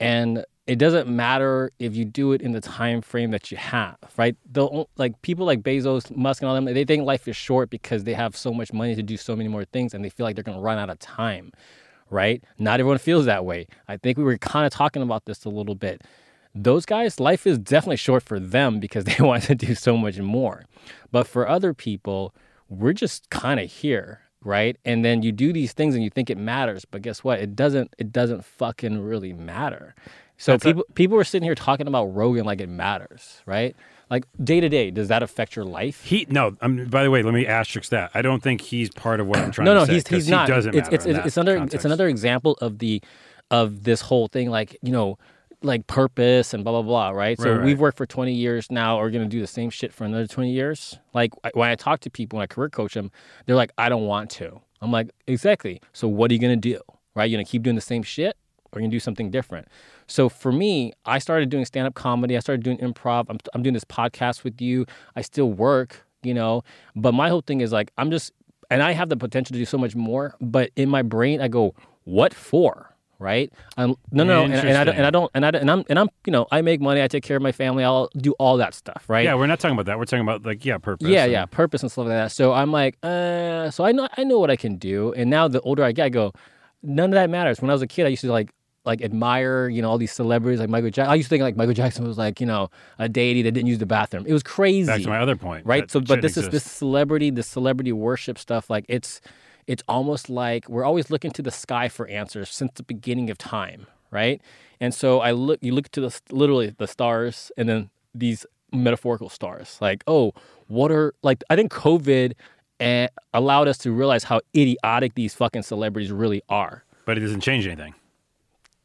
[0.00, 3.96] and it doesn't matter if you do it in the time frame that you have,
[4.16, 4.36] right?
[4.52, 8.04] The like people like Bezos, Musk, and all them, they think life is short because
[8.04, 10.36] they have so much money to do so many more things, and they feel like
[10.36, 11.50] they're to run out of time,
[12.08, 12.44] right?
[12.56, 13.66] Not everyone feels that way.
[13.88, 16.02] I think we were kind of talking about this a little bit.
[16.54, 20.20] Those guys, life is definitely short for them because they want to do so much
[20.20, 20.66] more.
[21.10, 22.32] But for other people,
[22.68, 24.76] we're just kind of here, right?
[24.84, 27.40] And then you do these things and you think it matters, but guess what?
[27.40, 27.92] It doesn't.
[27.98, 29.96] It doesn't fucking really matter.
[30.40, 33.76] So That's a- people people are sitting here talking about Rogan like it matters, right?
[34.08, 36.02] Like day to day, does that affect your life?
[36.02, 36.56] He no.
[36.62, 38.10] Um, by the way, let me asterisk that.
[38.14, 39.92] I don't think he's part of what I'm trying no, to no, say.
[39.94, 40.48] he's he's he not.
[40.48, 43.02] Doesn't it's matter it's it's, it's another it's another example of the
[43.50, 45.18] of this whole thing, like you know,
[45.62, 47.38] like purpose and blah blah blah, right?
[47.38, 47.64] So Right, right.
[47.66, 48.98] we've worked for twenty years now.
[48.98, 50.98] We're gonna do the same shit for another twenty years.
[51.12, 53.10] Like I- when I talk to people, when I career coach them,
[53.44, 54.60] they're like, I don't want to.
[54.80, 55.82] I'm like, exactly.
[55.92, 56.80] So what are you gonna do?
[57.14, 57.30] Right?
[57.30, 58.36] You're gonna keep doing the same shit,
[58.72, 59.68] or you gonna do something different?
[60.06, 62.36] So for me, I started doing stand up comedy.
[62.36, 63.26] I started doing improv.
[63.28, 64.86] I'm, I'm doing this podcast with you.
[65.16, 66.62] I still work, you know,
[66.96, 68.32] but my whole thing is like, I'm just,
[68.70, 71.48] and I have the potential to do so much more, but in my brain, I
[71.48, 72.86] go, what for?
[73.18, 73.52] Right?
[73.76, 75.98] I'm, no, no, and, and I don't, and I don't, and I and I'm, and
[75.98, 77.02] I'm, you know, I make money.
[77.02, 77.84] I take care of my family.
[77.84, 79.04] I'll do all that stuff.
[79.08, 79.26] Right?
[79.26, 79.98] Yeah, we're not talking about that.
[79.98, 81.06] We're talking about like yeah, purpose.
[81.06, 82.32] yeah, and- yeah, purpose and stuff like that.
[82.32, 85.12] So I'm like, uh, so I know I know what I can do.
[85.12, 86.32] And now the older I get, I go,
[86.82, 87.60] none of that matters.
[87.60, 88.54] When I was a kid, I used to like
[88.84, 91.12] like admire, you know, all these celebrities like Michael Jackson.
[91.12, 93.68] I used to think like Michael Jackson was like, you know, a deity that didn't
[93.68, 94.24] use the bathroom.
[94.26, 94.86] It was crazy.
[94.86, 95.66] Back to my other point.
[95.66, 95.90] right?
[95.90, 98.70] So, but this is this celebrity, this celebrity worship stuff.
[98.70, 99.20] Like it's
[99.66, 103.36] it's almost like we're always looking to the sky for answers since the beginning of
[103.38, 104.40] time, right?
[104.80, 109.28] And so I look, you look to the literally the stars, and then these metaphorical
[109.28, 109.76] stars.
[109.80, 110.32] Like, oh,
[110.68, 111.42] what are like?
[111.50, 112.32] I think COVID
[112.80, 116.84] eh, allowed us to realize how idiotic these fucking celebrities really are.
[117.04, 117.94] but it doesn't change anything.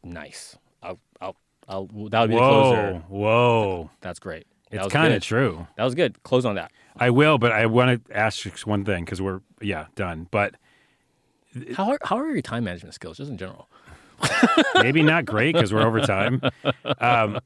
[0.05, 0.57] Nice.
[0.83, 1.35] I'll, I'll,
[1.67, 2.93] I'll that would be the closer.
[3.09, 3.91] Whoa, whoa!
[4.01, 4.45] That's great.
[4.71, 5.67] That It's kind of true.
[5.77, 6.21] That was good.
[6.23, 6.71] Close on that.
[6.95, 10.27] I will, but I want to ask just one thing because we're yeah done.
[10.31, 10.55] But
[11.75, 13.67] How are how are your time management skills, just in general?
[14.75, 16.41] maybe not great because we're over time.
[16.99, 17.39] Um,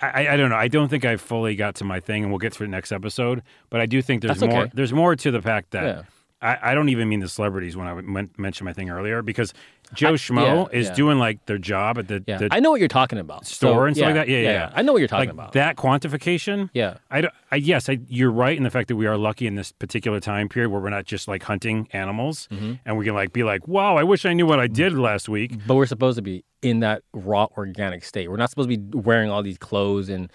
[0.00, 0.56] I, I don't know.
[0.56, 2.92] I don't think I fully got to my thing, and we'll get to it next
[2.92, 3.42] episode.
[3.70, 4.68] But I do think there's That's more.
[4.72, 6.02] There's more to the fact that Yeah.
[6.42, 7.94] I, I don't even mean the celebrities when I
[8.40, 9.54] mentioned my thing earlier because
[9.94, 10.94] Joe Schmo yeah, is yeah.
[10.94, 13.46] doing like their job at the, Yeah, the I know what you're talking about.
[13.46, 14.28] store So, and stuff like that.
[14.28, 14.72] Yeah, yeah, yeah.
[14.74, 15.52] I know what you're talking like about.
[15.52, 16.70] that quantification.
[16.74, 16.96] Yeah.
[17.10, 19.72] I, I yes, I, you're right in the fact that we are lucky in this
[19.72, 22.74] particular time period where we're not just like hunting animals, Mm-hmm.
[22.84, 25.28] and we can like be like, "Wow, I wish I knew what I did last
[25.28, 28.28] week." But we're supposed to be in that raw organic state.
[28.30, 30.30] We're not supposed to be wearing all these clothes and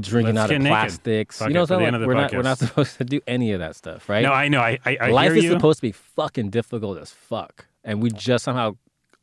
[0.00, 1.38] drinking Let's out of plastics.
[1.38, 1.86] Fuck you know what I'm saying?
[1.86, 4.08] end of the Like, we're not we're not supposed to do any of that stuff,
[4.08, 4.22] right?
[4.22, 4.60] No, I know.
[4.60, 5.50] I I, I Life is you.
[5.50, 8.76] supposed to be fucking difficult as fuck, and we just somehow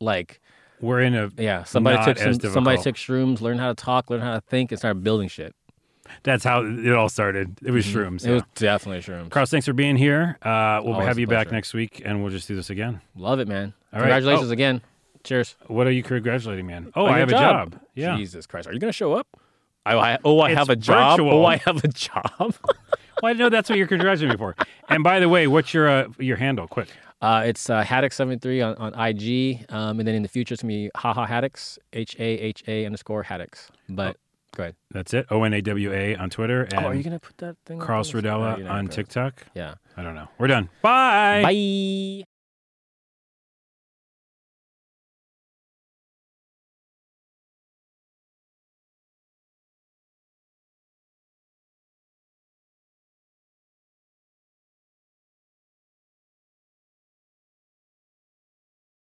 [0.04, 0.40] like
[0.80, 1.64] we're in a yeah.
[1.64, 4.78] Somebody took some, somebody took shrooms, learned how to talk, learned how to think, and
[4.78, 5.54] started building shit.
[6.22, 7.58] That's how it all started.
[7.64, 8.20] It was shrooms.
[8.20, 8.26] Mm-hmm.
[8.26, 8.34] It yeah.
[8.34, 9.30] was definitely shrooms.
[9.30, 10.36] Carl, thanks for being here.
[10.42, 13.00] Uh, we'll Always have you back next week, and we'll just do this again.
[13.16, 13.72] Love it, man.
[13.92, 14.08] All right.
[14.08, 14.52] Congratulations Oh.
[14.52, 14.82] again.
[15.24, 15.56] Cheers.
[15.68, 16.92] What are you congratulating me on?
[16.94, 17.80] Oh, I have a job.
[17.94, 18.16] Yeah.
[18.16, 19.26] Jesus Christ, are you gonna show up?
[19.86, 21.18] I, I oh I It's have a job.
[21.18, 21.32] virtual.
[21.32, 22.54] Oh I have a job.
[23.22, 24.56] Well, I know that's what you're congratulating me for.
[24.88, 26.66] And by the way, what's your uh, your handle?
[26.66, 26.88] Quick.
[27.24, 29.64] Uh, it's uh, Haddock73 on, on IG.
[29.70, 32.62] Um, and then in the future, it's going to be Haha Haddocks, H A H
[32.68, 33.70] A underscore Haddocks.
[33.88, 34.16] But
[34.54, 34.76] go ahead.
[34.90, 35.26] That's it.
[35.30, 37.56] O N A W A on Twitter and oh, are you going to put that
[37.64, 38.88] thing Carl on the- Oh, not on.
[38.88, 39.42] TikTok.
[39.54, 39.74] Yeah.
[39.96, 40.28] I don't know.
[40.38, 40.68] We're done.
[40.82, 41.42] Bye.
[41.42, 42.24] Bye.